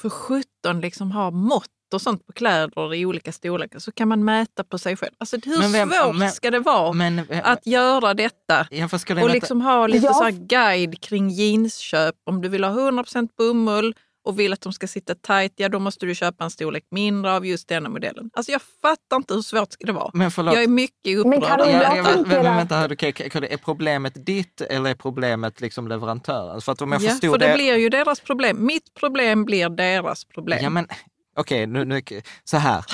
[0.00, 4.24] för 17 liksom ha mått och sånt på kläder i olika storlekar så kan man
[4.24, 5.12] mäta på sig själv.
[5.18, 8.66] Alltså hur vem, svårt men, ska det vara men, att göra detta?
[9.22, 10.14] och liksom ha lite ja.
[10.14, 12.14] så guide kring jeansköp.
[12.26, 15.78] Om du vill ha 100% bomull och vill att de ska sitta tight, ja då
[15.78, 18.30] måste du köpa en storlek mindre av just denna modellen.
[18.32, 20.10] Alltså jag fattar inte hur svårt ska det vara.
[20.14, 20.54] Men förlåt.
[20.54, 21.58] Jag är mycket upprörd.
[21.58, 26.64] Men jag, men, vänta okay, är problemet ditt eller är problemet liksom leverantörens?
[26.64, 28.66] För, att om jag ja, för det, det blir ju deras problem.
[28.66, 30.58] Mitt problem blir deras problem.
[30.62, 30.86] Ja, men
[31.36, 32.02] Okej, okay, nu, nu,
[32.44, 32.84] så här.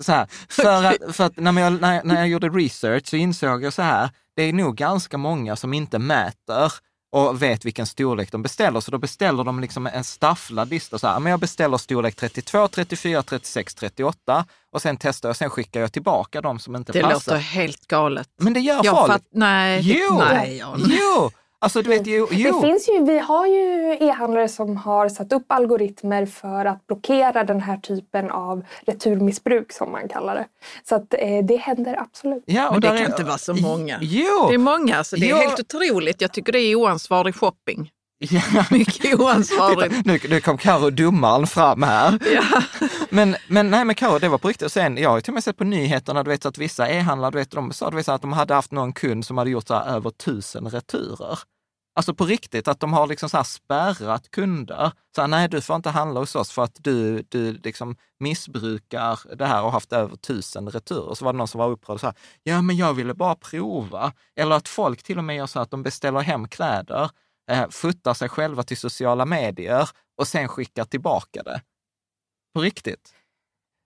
[0.00, 0.26] Så här.
[0.48, 3.82] För, att, för att när, jag, när, när jag gjorde research så insåg jag så
[3.82, 6.72] här, det är nog ganska många som inte mäter
[7.12, 8.80] och vet vilken storlek de beställer.
[8.80, 10.98] Så då beställer de liksom en stafflad lista.
[10.98, 15.50] Så här, men jag beställer storlek 32, 34, 36, 38 och sen testar jag, sen
[15.50, 17.32] skickar jag tillbaka de som inte det passar.
[17.32, 18.28] Det låter helt galet.
[18.36, 19.12] Men det gör jag folk.
[19.12, 21.30] Fatt, nej, jo, nej, jo,
[21.66, 22.60] Alltså, du vet, jo, jo.
[22.60, 27.44] Det finns ju, vi har ju e-handlare som har satt upp algoritmer för att blockera
[27.44, 30.46] den här typen av returmissbruk som man kallar det.
[30.88, 32.42] Så att, eh, det händer absolut.
[32.46, 33.98] Ja, och Men det kan är, inte vara så många.
[34.00, 34.46] Jo.
[34.48, 35.36] Det är många, så det är jo.
[35.36, 36.20] helt otroligt.
[36.20, 37.90] Jag tycker det är oansvarig shopping.
[38.18, 38.42] Ja.
[38.70, 40.06] Mycket oansvarigt.
[40.06, 42.18] nu, nu kom Karo domaren fram här.
[42.34, 42.62] Ja.
[43.10, 44.72] Men, men nej, men Karo, det var på riktigt.
[44.72, 47.38] Sen, jag har till och med sett på nyheterna, du vet att vissa e-handlare, du
[47.38, 49.74] vet, de sa du vet, att de hade haft någon kund som hade gjort så
[49.74, 51.38] över tusen returer.
[51.96, 54.92] Alltså på riktigt, att de har liksom så spärrat kunder.
[55.14, 59.36] Så här, nej, du får inte handla hos oss för att du, du liksom missbrukar
[59.36, 61.14] det här och haft över tusen returer.
[61.14, 64.12] Så var det någon som var upprörd och sa, ja men jag ville bara prova.
[64.36, 67.10] Eller att folk till och med gör så att de beställer hem kläder,
[67.50, 69.88] eh, fotar sig själva till sociala medier
[70.18, 71.60] och sen skickar tillbaka det.
[72.54, 73.14] På riktigt.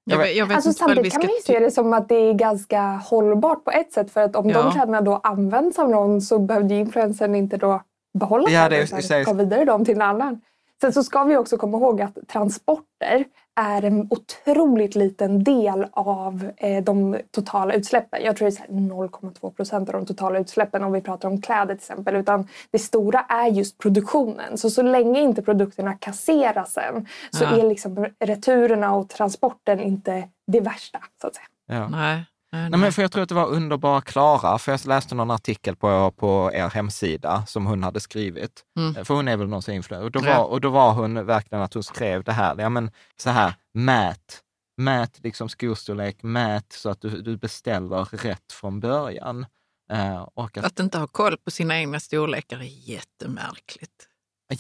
[0.05, 2.35] Jag vet, jag vet alltså, samtidigt kan man ju se det som att det är
[2.35, 4.11] ganska hållbart på ett sätt.
[4.11, 4.63] För att om ja.
[4.63, 7.83] de kläderna då används av någon så behövde influensen inte då
[8.19, 10.41] behålla ja, det, och ta vidare dem till en annan.
[10.81, 13.25] Sen så ska vi också komma ihåg att transporter
[13.61, 18.25] är en otroligt liten del av eh, de totala utsläppen.
[18.25, 21.67] Jag tror det är 0,2 procent av de totala utsläppen om vi pratar om kläder
[21.67, 22.17] till exempel.
[22.17, 24.59] Utan det stora är just produktionen.
[24.59, 27.59] Så så länge inte produkterna kasseras sen så ja.
[27.59, 31.47] är liksom returerna och transporten inte det värsta så att säga.
[31.67, 31.89] Ja.
[31.89, 32.25] Nej.
[32.53, 32.80] Nej, nej.
[32.80, 36.11] men för jag tror att det var Underbara Klara, för jag läste någon artikel på,
[36.11, 38.64] på er hemsida som hon hade skrivit.
[38.78, 39.05] Mm.
[39.05, 40.05] För hon är väl någon som influencer.
[40.05, 42.90] Och, då var, och då var hon verkligen att hon skrev det här, ja men
[43.16, 44.40] så här, mät,
[44.76, 49.46] mät liksom skostorlek, mät så att du, du beställer rätt från början.
[49.92, 54.07] Uh, och att, att inte ha koll på sina egna storlekar är jättemärkligt.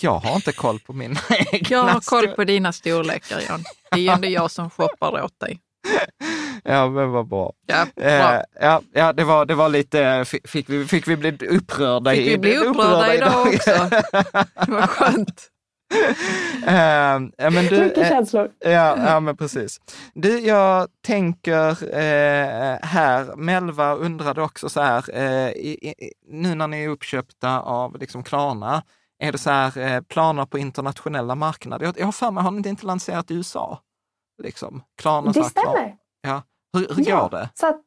[0.00, 1.20] Jag har inte koll på mina
[1.52, 1.68] egna.
[1.76, 3.64] Jag har koll på dina storlekar, Jan.
[3.90, 5.60] Det är ju ändå jag som shoppar åt dig.
[6.64, 7.52] Ja, men vad bra.
[7.66, 8.04] Ja, bra.
[8.06, 12.10] Eh, ja, ja det, var, det var lite, fick vi, fick vi bli upprörda?
[12.10, 13.70] Fick vi bli upprörda, upprörda idag, idag också?
[14.66, 15.50] det var skönt.
[16.66, 18.50] uh, men du, Mycket uh, känslor.
[18.58, 19.80] Ja, ja, men precis.
[20.14, 25.16] Du, jag tänker uh, här, Melva undrade också så här,
[25.56, 28.82] i, i, nu när ni är uppköpta av liksom Klarna,
[29.18, 31.86] är det så här planer på internationella marknader?
[31.86, 33.80] Jag, jag har för mig, har ni inte lanserat i USA?
[34.42, 34.82] Liksom.
[34.98, 35.94] Klarna, det stämmer.
[36.22, 36.42] Ja.
[36.72, 37.48] Hur, hur ja, går det?
[37.54, 37.80] Så att,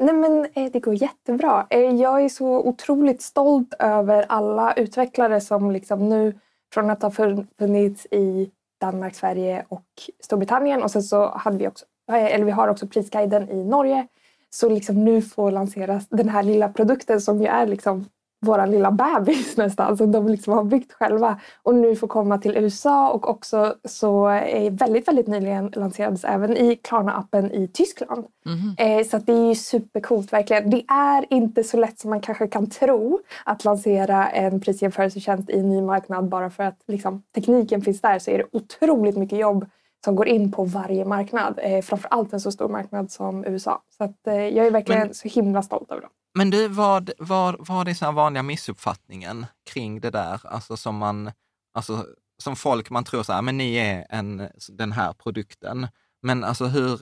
[0.00, 1.66] nej men, eh, det går jättebra.
[1.70, 6.38] Eh, jag är så otroligt stolt över alla utvecklare som liksom nu,
[6.74, 8.50] från att ha funnits i
[8.80, 9.86] Danmark, Sverige och
[10.20, 14.06] Storbritannien och sen så hade vi också, eh, eller vi har också Prisguiden i Norge,
[14.50, 18.04] så liksom nu får lanseras den här lilla produkten som ju är liksom
[18.46, 22.56] vår lilla bebis nästan som de liksom har byggt själva och nu får komma till
[22.56, 28.26] USA och också så är väldigt, väldigt nyligen lanserades även i Klarna-appen i Tyskland.
[28.46, 29.04] Mm.
[29.04, 30.70] så det är ju supercoolt verkligen.
[30.70, 35.58] Det är inte så lätt som man kanske kan tro att lansera en prisjämförelsetjänst i
[35.58, 39.38] en ny marknad bara för att liksom, tekniken finns där så är det otroligt mycket
[39.38, 39.66] jobb
[40.04, 41.58] som går in på varje marknad.
[41.62, 43.82] Eh, framförallt en så stor marknad som USA.
[43.98, 45.14] Så att, eh, jag är verkligen Men...
[45.14, 46.10] så himla stolt över dem.
[46.36, 50.40] Men du, vad, vad, vad är den vanliga missuppfattningen kring det där?
[50.44, 51.32] Alltså som man,
[51.74, 52.06] alltså
[52.38, 55.88] som folk, man tror så här, men ni är en, den här produkten.
[56.22, 57.00] Men alltså hur...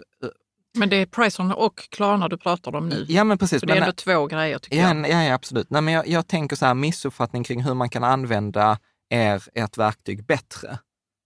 [0.79, 3.07] Men det är Pricerunner och Klarna du pratar om nu.
[3.09, 3.61] Ja, men precis.
[3.61, 5.11] För det är ändå två grejer tycker ja, jag.
[5.11, 5.71] Ja, ja absolut.
[5.71, 8.79] Nej, men jag, jag tänker så här, missuppfattning kring hur man kan använda
[9.11, 10.79] er, ert verktyg bättre.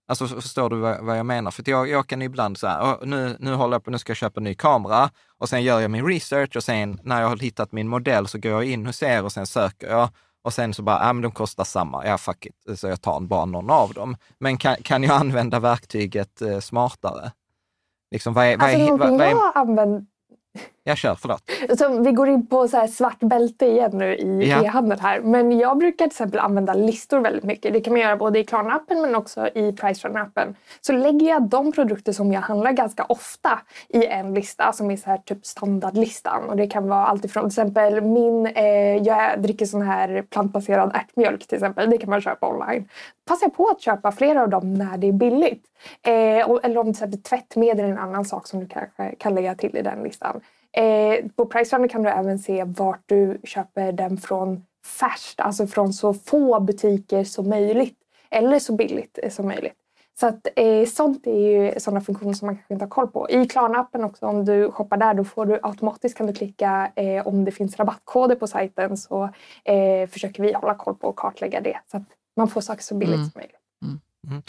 [0.09, 1.51] Alltså förstår du vad, vad jag menar?
[1.51, 4.17] För jag, jag kan ibland så här, nu, nu håller jag på, nu ska jag
[4.17, 7.37] köpa en ny kamera och sen gör jag min research och sen när jag har
[7.37, 10.09] hittat min modell så går jag in hos er och sen söker jag
[10.41, 13.19] och sen så bara, ja men de kostar samma, ja fuck it, så jag tar
[13.19, 14.17] bara någon av dem.
[14.37, 17.31] Men kan, kan jag använda verktyget eh, smartare?
[18.11, 20.05] Liksom, vad är, vad är, alltså, vad, vad är, jag använder
[20.83, 21.51] jag kör, förlåt.
[21.77, 24.63] Så vi går in på så svart bälte igen nu i ja.
[24.63, 25.19] e-handeln här.
[25.19, 27.73] Men jag brukar till exempel använda listor väldigt mycket.
[27.73, 30.55] Det kan man göra både i Klarna-appen men också i Pricerunner-appen.
[30.81, 33.59] Så lägger jag de produkter som jag handlar ganska ofta
[33.89, 36.49] i en lista som är så här typ standardlistan.
[36.49, 41.47] Och det kan vara alltifrån till exempel min, eh, jag dricker sån här plantbaserad ärtmjölk
[41.47, 41.89] till exempel.
[41.89, 42.89] Det kan man köpa online.
[43.27, 45.63] Passa på att köpa flera av dem när det är billigt.
[46.01, 49.55] Eh, eller om till exempel tvättmedel är en annan sak som du kanske kan lägga
[49.55, 50.41] till i den listan.
[50.77, 54.65] Eh, på Pricerunner kan du även se vart du köper den från
[54.99, 57.97] färskt, alltså från så få butiker som möjligt.
[58.31, 59.73] Eller så billigt som möjligt.
[60.19, 63.29] Så att, eh, sånt är ju sådana funktioner som man kanske inte har koll på.
[63.29, 67.27] I Klarna-appen också, om du shoppar där, då får du automatiskt kan du klicka eh,
[67.27, 69.29] om det finns rabattkoder på sajten så
[69.63, 72.03] eh, försöker vi hålla koll på och kartlägga det så att
[72.35, 73.29] man får saker så billigt mm.
[73.29, 73.58] som möjligt.
[74.27, 74.41] Mm.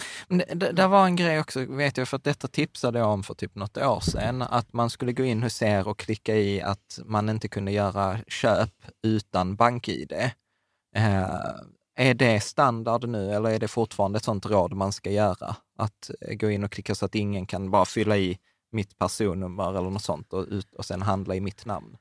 [0.58, 3.34] Det, det, var en grej också, vet jag, för att detta tipsade jag om för
[3.34, 6.98] typ något år sedan, att man skulle gå in hos er och klicka i att
[7.04, 10.12] man inte kunde göra köp utan BankID.
[10.96, 11.28] Eh,
[11.96, 15.56] är det standard nu eller är det fortfarande ett sånt råd man ska göra?
[15.78, 18.38] Att eh, gå in och klicka så att ingen kan bara fylla i
[18.72, 21.96] mitt personnummer eller något sånt och, ut, och sen handla i mitt namn?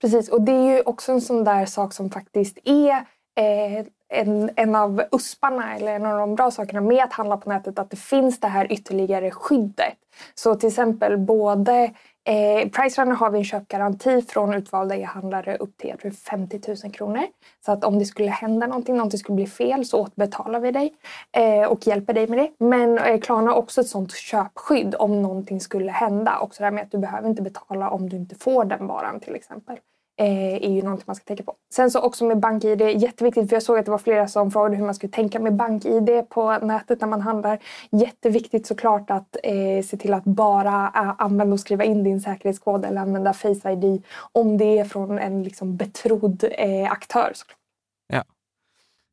[0.00, 4.50] Precis, och det är ju också en sån där sak som faktiskt är eh, en,
[4.56, 7.90] en av usparna eller en av de bra sakerna med att handla på nätet att
[7.90, 9.94] det finns det här ytterligare skyddet.
[10.34, 11.90] Så till exempel både
[12.28, 16.92] Eh, Pricerunner har vi en köpgaranti från utvalda e-handlare upp till jag tror 50 000
[16.92, 17.22] kronor.
[17.64, 20.94] Så att om det skulle hända någonting, någonting skulle bli fel så återbetalar vi dig
[21.32, 22.50] eh, och hjälper dig med det.
[22.58, 26.38] Men eh, Klarna har också ett sånt köpskydd om någonting skulle hända.
[26.38, 29.20] Också det här med att du behöver inte betala om du inte får den varan
[29.20, 29.80] till exempel eh,
[30.20, 31.54] Eh, är ju någonting man ska tänka på.
[31.72, 34.76] Sen så också med BankID, jätteviktigt för jag såg att det var flera som frågade
[34.76, 37.58] hur man skulle tänka med BankID på nätet när man handlar.
[37.90, 42.84] Jätteviktigt såklart att eh, se till att bara eh, använda och skriva in din säkerhetskod
[42.84, 44.02] eller använda Face ID
[44.32, 47.32] om det är från en liksom, betrodd eh, aktör.
[47.34, 47.58] Såklart.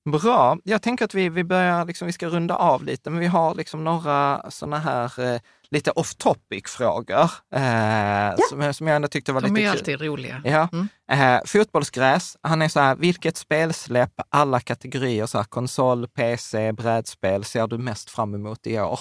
[0.05, 0.57] Bra.
[0.63, 3.55] Jag tänker att vi, vi börjar, liksom, vi ska runda av lite, men vi har
[3.55, 5.39] liksom några sådana här eh,
[5.69, 8.37] lite off topic-frågor eh, ja.
[8.49, 9.79] som, som jag ändå tyckte var De lite är kul.
[9.79, 10.41] alltid roliga.
[10.45, 10.69] Ja.
[10.73, 10.87] Mm.
[11.35, 17.43] Eh, fotbollsgräs, han är så här, vilket spelsläpp, alla kategorier, så här, konsol, PC, brädspel,
[17.43, 18.99] ser du mest fram emot i år?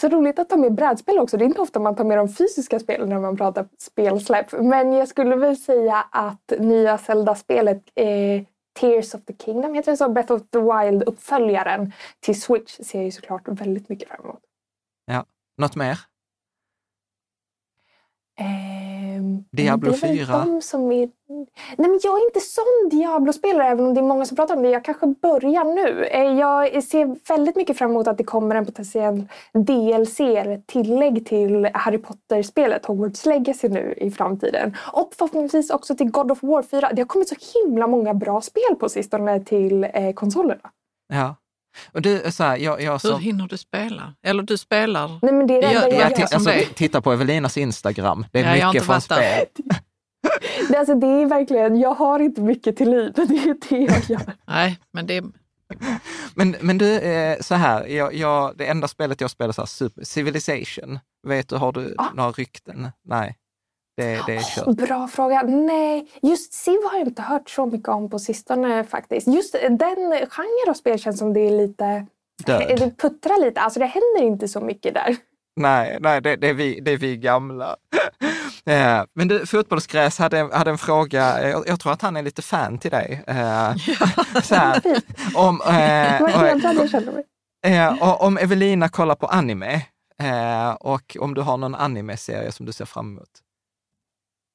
[0.00, 1.36] Så roligt att ta med brädspel också.
[1.36, 4.52] Det är inte ofta man tar med de fysiska spelen när man pratar spelsläpp.
[4.52, 8.42] Men jag skulle väl säga att nya Zelda-spelet eh,
[8.72, 10.08] Tears of the Kingdom, heter det så?
[10.08, 14.40] Breath of the Wild-uppföljaren till Switch ser jag ju såklart väldigt mycket fram emot.
[15.06, 15.26] Ja.
[15.56, 15.98] Något mer?
[18.38, 19.01] Ehm,
[19.50, 20.44] Diablo 4?
[20.44, 21.08] De som är...
[21.76, 24.62] Nej, men jag är inte sån Diablo-spelare, även om det är många som pratar om
[24.62, 24.70] det.
[24.70, 26.04] Jag kanske börjar nu.
[26.04, 30.16] Eh, jag ser väldigt mycket fram emot att det kommer en potentiell DLC,
[30.66, 34.76] tillägg till Harry Potter-spelet Hogwarts Legacy nu i framtiden.
[34.92, 36.90] Och förhoppningsvis också till God of War 4.
[36.92, 40.70] Det har kommit så himla många bra spel på sistone till eh, konsolerna.
[41.08, 41.36] Ja.
[41.92, 43.16] Och du, så här, jag, jag Hur så...
[43.16, 44.14] hinner du spela?
[44.22, 45.18] Eller du spelar?
[45.22, 46.26] Nej, men det är det jag jag gör.
[46.26, 48.26] som alltså, titta på Evelinas Instagram.
[48.32, 49.18] Det är Ja, jag har mycket från spel.
[50.68, 53.76] Det, alltså, det är verkligen, jag har inte mycket till liv, men det är det
[53.92, 54.34] jag gör.
[54.46, 55.24] Nej, men det...
[56.34, 57.00] Men, men du,
[57.40, 61.72] så här, jag, jag, det enda spelet jag spelar, så här, Civilization, vet du, har
[61.72, 62.06] du Ah.
[62.14, 62.88] några rykten?
[63.04, 63.36] Nej,
[63.96, 64.76] det, det är kört.
[64.76, 65.42] Bra fråga.
[65.42, 69.26] Nej, just Civ har jag inte hört så mycket om på sistone faktiskt.
[69.26, 69.78] Just den
[70.10, 72.06] genren av spel känns som det är lite...
[72.46, 72.78] Död.
[72.78, 73.60] Det puttrar lite.
[73.60, 75.16] Alltså det händer inte så mycket där.
[75.56, 77.76] Nej, nej det, det, är vi, det är vi gamla.
[78.66, 82.42] Eh, Men du, Fotbollsgräs hade, hade en fråga, jag, jag tror att han är lite
[82.42, 83.22] fan till dig.
[83.26, 83.34] Eh,
[84.50, 84.82] här,
[85.34, 89.80] om, eh, och- eh, om Evelina kollar på anime
[90.80, 93.28] och om du har någon anime-serie som du ser fram emot.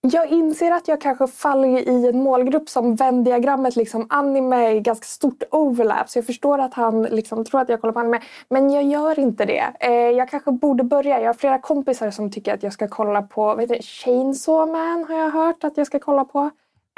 [0.02, 5.06] Jag inser att jag kanske faller i en målgrupp som Venn-diagrammet, liksom anime är ganska
[5.06, 6.10] stort overlap.
[6.10, 8.22] Så jag förstår att han liksom tror att jag kollar på anime.
[8.50, 9.74] Men jag gör inte det.
[9.80, 11.20] Eh, jag kanske borde börja.
[11.22, 13.82] Jag har flera kompisar som tycker att jag ska kolla på heter det?
[13.84, 16.50] Chainsaw Man har jag hört att jag ska kolla på.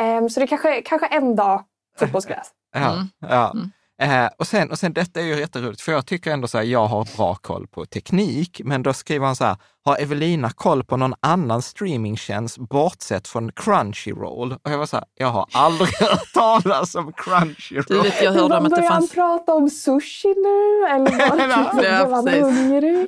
[0.01, 1.63] Eh, så det kanske, kanske en dag
[1.99, 2.51] fotbollsgräs.
[2.73, 3.05] Ja, Mm.
[3.19, 3.51] ja.
[3.53, 3.71] Mm.
[4.01, 6.65] Eh, och, sen, och sen detta är ju jätteroligt, för jag tycker ändå så här,
[6.65, 10.83] jag har bra koll på teknik, men då skriver han så här, har Evelina koll
[10.83, 14.51] på någon annan streamingtjänst bortsett från Crunchyroll?
[14.63, 18.03] Och jag var så här, jag har aldrig hört talas om Du Crunchyroll.
[18.03, 19.11] vet, jag hörde om att det börjar han fanns...
[19.11, 20.87] prata om sushi nu?
[20.95, 21.11] Eller
[22.07, 23.07] var han hungrig?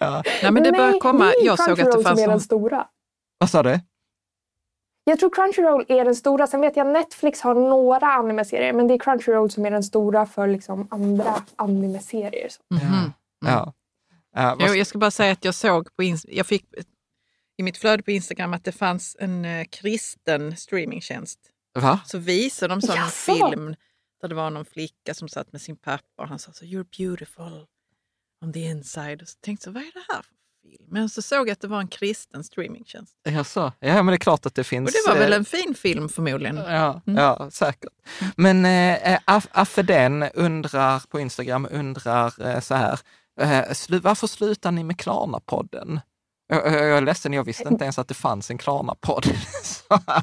[0.00, 0.22] Ja.
[0.42, 1.32] Nej, men det börjar Nej, komma.
[1.42, 2.84] Jag såg att det Crunchyroll fanns som är den stora.
[3.38, 3.80] Vad sa du?
[5.08, 6.46] Jag tror Crunchyroll är den stora.
[6.46, 10.26] Sen vet jag Netflix har några anime-serier men det är Crunchyroll som är den stora
[10.26, 12.48] för liksom andra anime-serier.
[12.48, 12.60] Så.
[12.74, 13.12] Mhm.
[13.46, 13.72] Ja.
[14.34, 16.64] Ja, vad- Jo, jag ska bara säga att jag såg på jag fick
[17.56, 21.38] i mitt flöde på Instagram att det fanns en eh, kristen streamingtjänst.
[21.74, 22.00] Va?
[22.06, 23.34] Så visade de så en Jaså?
[23.34, 23.76] film
[24.20, 26.86] där det var någon flicka som satt med sin pappa och han sa så “You're
[26.98, 27.66] beautiful
[28.44, 29.22] on the inside”.
[29.22, 30.34] Och så tänkte jag, vad är det här för
[30.70, 30.84] film?
[30.90, 33.14] Men så såg jag att det var en kristen streamingtjänst.
[33.28, 33.72] Jaså?
[33.80, 34.88] Ja, men det är klart att det finns...
[34.90, 36.56] Och det var väl eh, en fin film förmodligen.
[36.56, 37.18] Ja, Mm.
[37.22, 37.92] ja säkert.
[38.36, 42.98] Men eh, Aff- Affeden undrar på Instagram, undrar eh, så här,
[43.40, 43.64] eh,
[44.02, 46.00] varför slutar ni med Klarna-podden?
[46.50, 48.58] Jag, jag, jag är ledsen, jag visste inte ens att det fanns en.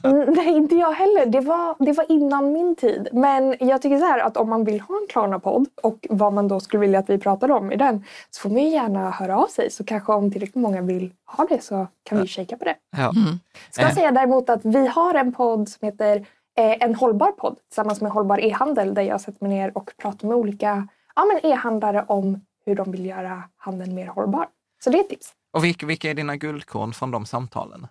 [0.04, 1.26] Mm, Nej, inte jag heller.
[1.26, 3.08] Det var, det var innan min tid.
[3.12, 6.48] Men jag tycker så här att om man vill ha en Klarna-podd och vad man
[6.48, 9.38] då skulle vilja att vi pratade om i den så får man ju gärna höra
[9.38, 9.72] av sig.
[9.72, 12.76] Så kanske om tillräckligt många vill ha det så kan vi kika på det.
[12.98, 13.12] ja.
[13.16, 13.40] Mm.
[13.72, 13.96] Ska jag Eh.
[13.96, 16.16] säga däremot att vi har en podd som heter
[16.58, 20.28] eh, En hållbar podd tillsammans med Hållbar e-handel där jag sätter mig ner och pratar
[20.28, 24.48] med olika ja, men e-handlare om hur de vill göra handeln mer hållbar.
[24.84, 25.34] Så det är ett tips.
[25.56, 27.88] Och vilka, vilka är dina guldkorn från de samtalen?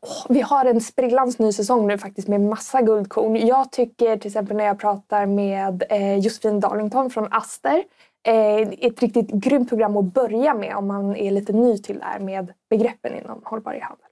[0.00, 3.36] Åh, vi har en sprillans ny säsong nu faktiskt med massa guldkorn.
[3.36, 7.84] Jag tycker till exempel när jag pratar med eh, Josefin Darlington från Aster
[8.26, 12.04] eh, ett riktigt grymt program att börja med om man är lite ny till det
[12.04, 14.06] här med begreppen inom hållbar e-handel.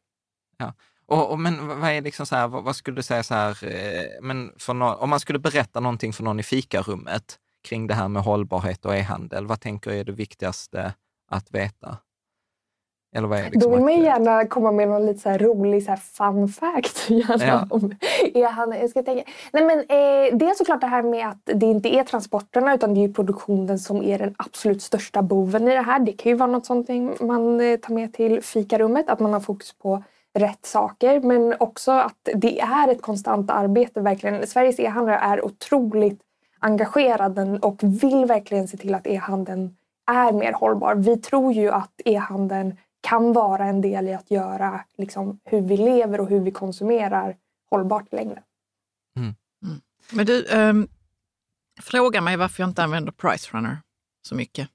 [1.07, 3.51] Och, och, men vad är liksom så här, vad, vad skulle du säga så här,
[3.65, 7.39] eh, men nå- om man skulle berätta någonting för någon i fikarummet
[7.69, 10.95] kring det här med hållbarhet och e-handel, vad tänker du är det viktigaste
[11.31, 11.99] att veta?
[13.17, 15.85] Eller vad är liksom Då vill man ju gärna komma med någon lite så rolig
[15.85, 17.11] så fun fact.
[17.11, 17.67] Gärna Ja.
[17.71, 17.95] om
[18.35, 18.81] e-handel.
[18.81, 19.31] Jag ska tänka.
[19.53, 22.95] Nej, men, eh, det är såklart det här med att det inte är transporterna utan
[22.95, 25.99] det är ju produktionen som är den absolut största boven i det här.
[25.99, 26.89] Det kan ju vara något sånt
[27.21, 30.03] man eh, tar med till fikarummet, att man har fokus på
[30.35, 34.47] rätt saker men också att det är ett konstant arbete verkligen.
[34.47, 36.21] Sveriges e-handlare är otroligt
[36.59, 39.77] engagerade och vill verkligen se till att e-handeln
[40.15, 40.95] är mer hållbar.
[40.95, 45.77] Vi tror ju att e-handeln kan vara en del i att göra liksom, hur vi
[45.77, 47.37] lever och hur vi konsumerar
[47.71, 48.43] hållbart i längden.
[50.13, 50.89] Men du, um,
[51.81, 53.79] fråga mig varför jag inte använder Pricerunner
[54.29, 54.69] så mycket.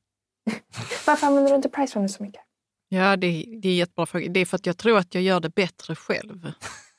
[1.08, 2.42] Varför använder du inte Pricerunner så mycket?
[2.90, 3.28] Ja, det,
[3.62, 4.30] det är en jättebra fråga.
[4.30, 6.52] Det är för att jag tror att jag gör det bättre själv.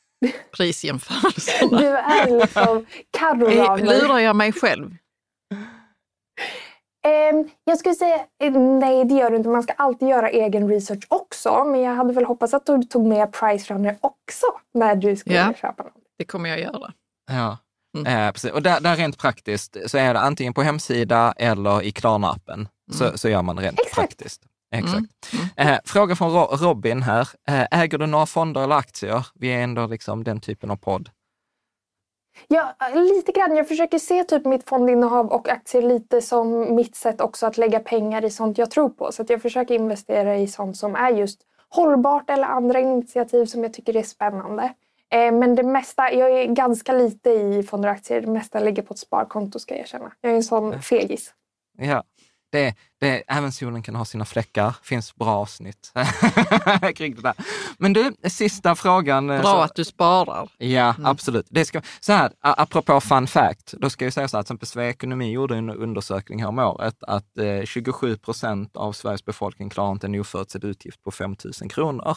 [0.56, 1.78] Prisjämförelserna.
[1.78, 4.96] Du är liksom Carro Lurar jag mig själv?
[7.06, 9.48] Ehm, jag skulle säga eh, nej, det gör du inte.
[9.48, 11.64] Man ska alltid göra egen research också.
[11.64, 15.52] Men jag hade väl hoppats att du tog med Pricerunner också när du skulle Ja.
[15.60, 15.92] köpa något.
[16.18, 16.92] Det kommer jag göra.
[17.30, 17.58] Ja,
[17.98, 18.26] Mm.
[18.26, 18.50] eh, precis.
[18.52, 22.68] Och där, där rent praktiskt så är det antingen på hemsida eller i Klarna-appen.
[22.92, 23.94] Så, så gör man rent Exakt.
[23.94, 24.42] praktiskt.
[24.74, 24.96] Exakt.
[25.56, 25.74] Mm.
[25.74, 27.28] Eh, fråga från Ro- Robin här.
[27.48, 29.26] Eh, äger du några fonder eller aktier?
[29.34, 31.10] Vi är ändå liksom den typen av podd.
[32.48, 33.56] Ja, lite grann.
[33.56, 37.80] Jag försöker se typ mitt fondinnehav och aktier lite som mitt sätt också att lägga
[37.80, 39.12] pengar i sånt jag tror på.
[39.12, 43.62] Så att jag försöker investera i sånt som är just hållbart eller andra initiativ som
[43.62, 44.62] jag tycker är spännande.
[45.10, 48.20] Eh, Men det mesta, jag är ganska lite i fonder och aktier.
[48.20, 50.12] Det mesta ligger på ett sparkonto ska jag erkänna.
[50.20, 51.34] Jag är en sån fegis.
[51.78, 52.02] Ja,
[52.56, 54.74] det, det, även solen kan ha sina fläckar.
[54.82, 55.92] finns bra avsnitt
[56.94, 57.34] kring det där.
[57.78, 59.30] Men du, sista frågan.
[59.30, 60.48] eh, Bra så- att du sparar.
[60.58, 61.46] Ja, absolut.
[61.50, 64.66] Det ska, så här, apropå fun fact, då ska jag säga så här, till exempel
[64.68, 69.70] Svea Ekonomi gjorde en undersökning här om året att eh, 27 procent av Sveriges befolkning
[69.70, 72.16] klarar inte en oförutsedd utgift på 5 000 kronor.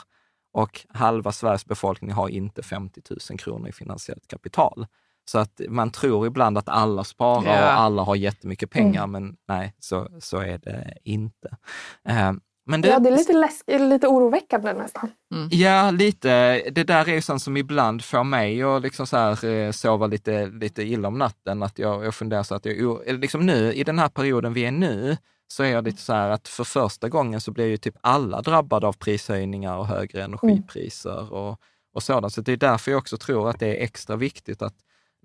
[0.53, 4.87] Och halva Sveriges befolkning har inte 50 000 kronor i finansiellt kapital.
[5.31, 7.65] Så att man tror ibland att alla sparar Ja.
[7.65, 11.49] och alla har jättemycket pengar, men nej, så, så är det inte.
[12.07, 12.31] Eh,
[12.65, 15.09] men du, Ja, det är lite, läsk- lite oroväckande nästan.
[15.51, 16.29] Ja, lite.
[16.71, 20.07] Det där är ju sånt som ibland får mig att liksom så här, eh, sova
[20.07, 21.63] lite, lite illa om natten.
[21.63, 24.71] Att jag, jag funderar så att jag, liksom nu, i den här perioden vi är
[24.71, 25.17] nu,
[25.47, 28.41] så är jag lite så här att för första gången så blir ju typ alla
[28.41, 31.59] drabbade av prishöjningar och högre energipriser och,
[31.95, 32.33] och sådant.
[32.33, 34.73] Så det är därför jag också tror att det är extra viktigt att,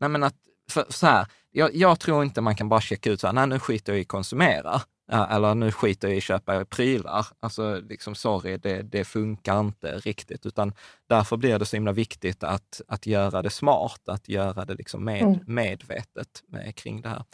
[0.00, 0.34] nej men att,
[0.70, 3.46] för, så här, jag, jag tror inte man kan bara checka ut så här, nej
[3.46, 4.80] nu skiter jag i att konsumera.
[5.12, 7.26] Eller nu skiter jag i att köpa prylar.
[7.40, 10.46] Alltså, liksom, sorry, det, det funkar inte riktigt.
[10.46, 10.72] Utan
[11.08, 15.04] därför blir det så himla viktigt att, att göra det smart, att göra det liksom
[15.04, 15.38] med, Mm.
[15.46, 17.24] medvetet med, kring det här.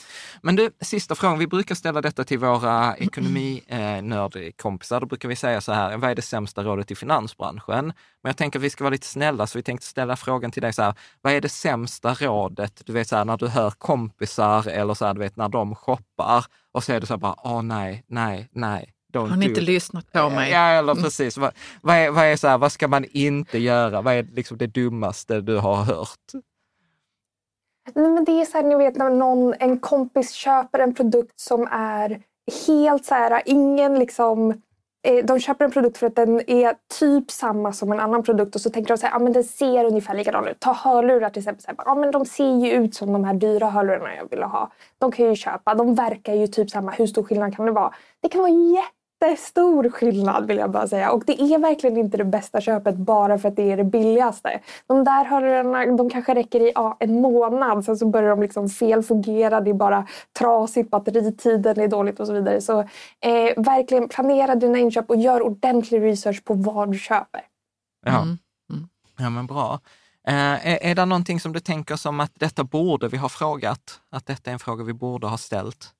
[0.43, 1.39] Men du, sista frågan.
[1.39, 5.01] Vi brukar ställa detta till våra ekonominördkompisar.
[5.01, 7.85] Då brukar vi säga så här, vad är det sämsta rådet i finansbranschen?
[8.23, 10.62] Men jag tänker att vi ska vara lite snälla, så vi tänkte ställa frågan till
[10.62, 13.71] dig så här, vad är det sämsta rådet, du vet så här, när du hör
[13.71, 17.18] kompisar eller så här, du vet när de shoppar och så är det så här
[17.18, 18.93] bara, åh nej, nej, nej.
[19.12, 20.51] Don't Har ni inte it." lyssnat på mig?
[20.51, 21.37] Ja, eller precis.
[21.37, 21.53] Vad,
[21.83, 24.03] vad, är, vad är så här, vad ska man inte göra?
[24.03, 26.33] Vad är liksom det dummaste du har hört?
[27.95, 31.41] Nej, men det är så här, ni vet när någon, en kompis köper en produkt
[31.41, 32.23] som är
[32.66, 34.62] helt så här, ingen liksom
[35.03, 38.55] Eh, de köper en produkt för att den är typ samma som en annan produkt
[38.55, 40.61] och så tänker de så här, ah, men den ser ungefär likadan ut.
[40.61, 41.63] Ta hörlurar till exempel.
[41.63, 44.45] Så här, ah, men de ser ju ut som de här dyra hörlurarna jag ville
[44.45, 44.71] ha.
[44.99, 45.75] De kan jag ju köpa.
[45.75, 46.91] De verkar ju typ samma.
[46.91, 47.95] Hur stor skillnad kan det vara?
[48.21, 51.11] Det kan vara jätte jättestor skillnad vill jag bara säga.
[51.12, 54.61] Och det är verkligen inte det bästa köpet bara för att det är det billigaste.
[54.87, 57.85] De där hörlurarna de kanske räcker i ja, en månad.
[57.85, 59.61] Sen så börjar de liksom fel fungera.
[59.61, 60.07] Det är bara
[60.39, 60.91] trasigt.
[60.91, 62.61] Batteritiden är dåligt och så vidare.
[62.61, 67.41] Så eh, verkligen planera dina inköp och gör ordentlig research på vad du köper.
[68.07, 68.89] Ja, Mm.
[69.18, 69.81] ja men bra.
[70.29, 70.35] Eh,
[70.68, 74.01] är, är det någonting som du tänker som att detta borde vi ha frågat?
[74.11, 75.95] Att detta är en fråga vi borde ha ställt?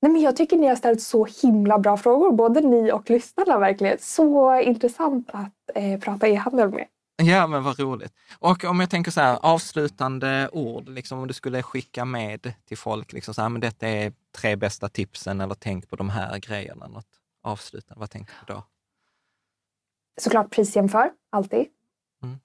[0.00, 3.58] Nej, men jag tycker ni har ställt så himla bra frågor, både ni och lyssnarna
[3.58, 3.98] verkligen.
[4.00, 6.86] Så intressant att eh, prata e-handel med.
[7.22, 8.12] Ja, men vad roligt.
[8.38, 12.78] Och om jag tänker så här, avslutande ord, liksom om du skulle skicka med till
[12.78, 16.38] folk, liksom så här, men detta är tre bästa tipsen eller tänk på de här
[16.38, 17.06] grejerna, något
[17.42, 18.64] avslutande, vad tänker du då?
[20.20, 21.66] Såklart prisjämför, alltid.
[22.24, 22.38] Mm.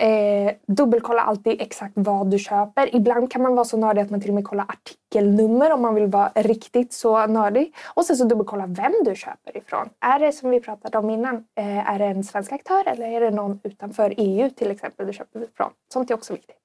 [0.47, 2.95] Eh, dubbelkolla alltid exakt vad du köper.
[2.95, 5.95] Ibland kan man vara så nördig att man till och med kollar artikelnummer om man
[5.95, 7.75] vill vara riktigt så nördig.
[7.93, 9.89] Och sen så dubbelkolla vem du köper ifrån.
[9.99, 13.21] Är det som vi pratade om innan, eh, är det en svensk aktör eller är
[13.21, 15.71] det någon utanför EU till exempel du köper ifrån?
[15.93, 16.55] Sånt är också viktigt.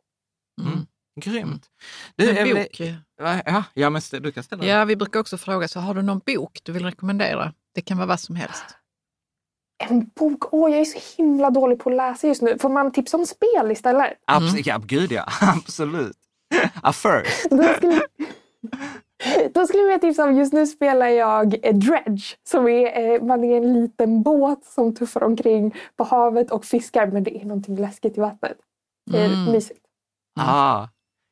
[0.62, 0.86] Mm.
[1.20, 1.66] Grymt.
[2.16, 2.80] Du, En Evelyn- bok.
[3.46, 4.70] Ja, ja, men du kan ställa den.
[4.70, 7.52] Ja, vi brukar också fråga, så har du någon bok du vill rekommendera?
[7.74, 8.64] Det kan vara vad som helst.
[9.78, 10.44] En bok?
[10.54, 12.58] Åh, jag är så himla dålig på att läsa just nu.
[12.58, 14.12] Får man tips om spel istället?
[14.26, 16.16] Abs- ja, gud ja, absolut.
[16.82, 17.50] A first.
[17.50, 18.00] Då skulle,
[19.54, 22.36] då skulle jag tipsa om, just nu spelar jag eh, Dredge.
[22.48, 27.06] Som är, eh, man är en liten båt som tuffar omkring på havet och fiskar.
[27.06, 28.56] Men det är någonting läskigt i vattnet.
[29.10, 29.52] Det är Mm.
[29.52, 29.80] mysigt.
[30.40, 30.88] Ah,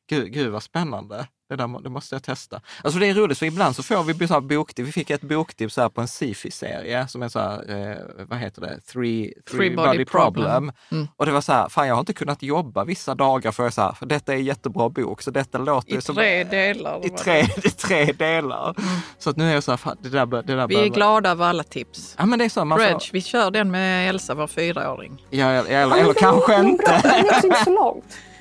[0.09, 1.27] gud, gud vad spännande.
[1.49, 2.61] Det, där, det måste jag testa.
[2.83, 4.87] Alltså det är roligt, för ibland så får vi så här boktips.
[4.87, 8.39] Vi fick ett boktips så här på en sci-fi-serie som är så här, eh, vad
[8.39, 10.33] heter det, Three, three, three Body, body Problem.
[10.33, 10.71] problem.
[10.91, 11.07] Mm.
[11.15, 13.81] Och det var så här, fan jag har inte kunnat jobba vissa dagar för, så
[13.81, 16.15] här, för detta är en jättebra bok, så detta låter I som...
[16.15, 17.05] tre delar.
[17.05, 18.75] I tre, i tre delar.
[18.77, 18.99] Mm.
[19.19, 21.29] Så att nu är jag så här, fan, det där, det där Vi är glada
[21.31, 22.15] över alla tips.
[22.17, 22.65] Ja men det är så.
[22.65, 23.09] Man Reg, får...
[23.11, 25.25] vi kör den med Elsa, vår fyraåring.
[25.29, 27.01] Ja, eller, eller, eller kanske inte.
[27.03, 28.17] Det är inte så långt.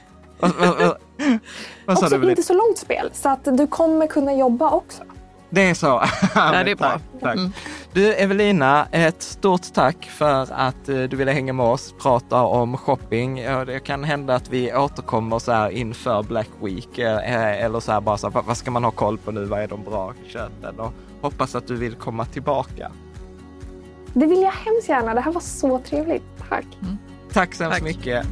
[1.87, 2.31] Vad sa du?
[2.31, 5.03] inte så långt spel, så att du kommer kunna jobba också.
[5.51, 6.03] Det är så?
[6.35, 6.91] ja, det är bra.
[6.91, 7.37] Tack, tack.
[7.37, 7.53] Mm.
[7.93, 12.77] Du Evelina, ett stort tack för att eh, du ville hänga med oss, prata om
[12.77, 13.37] shopping.
[13.66, 18.01] Det kan hända att vi återkommer så här inför Black Week eh, eller så här
[18.01, 19.45] bara så här, vad ska man ha koll på nu?
[19.45, 20.81] Vad är de bra köpen?
[20.81, 22.93] Och hoppas att du vill komma tillbaka.
[24.15, 25.15] Det vill jag hemskt gärna.
[25.15, 26.25] Det här var så trevligt.
[26.49, 26.66] Tack.
[26.83, 26.99] Mm.
[27.33, 28.27] Tack så hemskt mycket.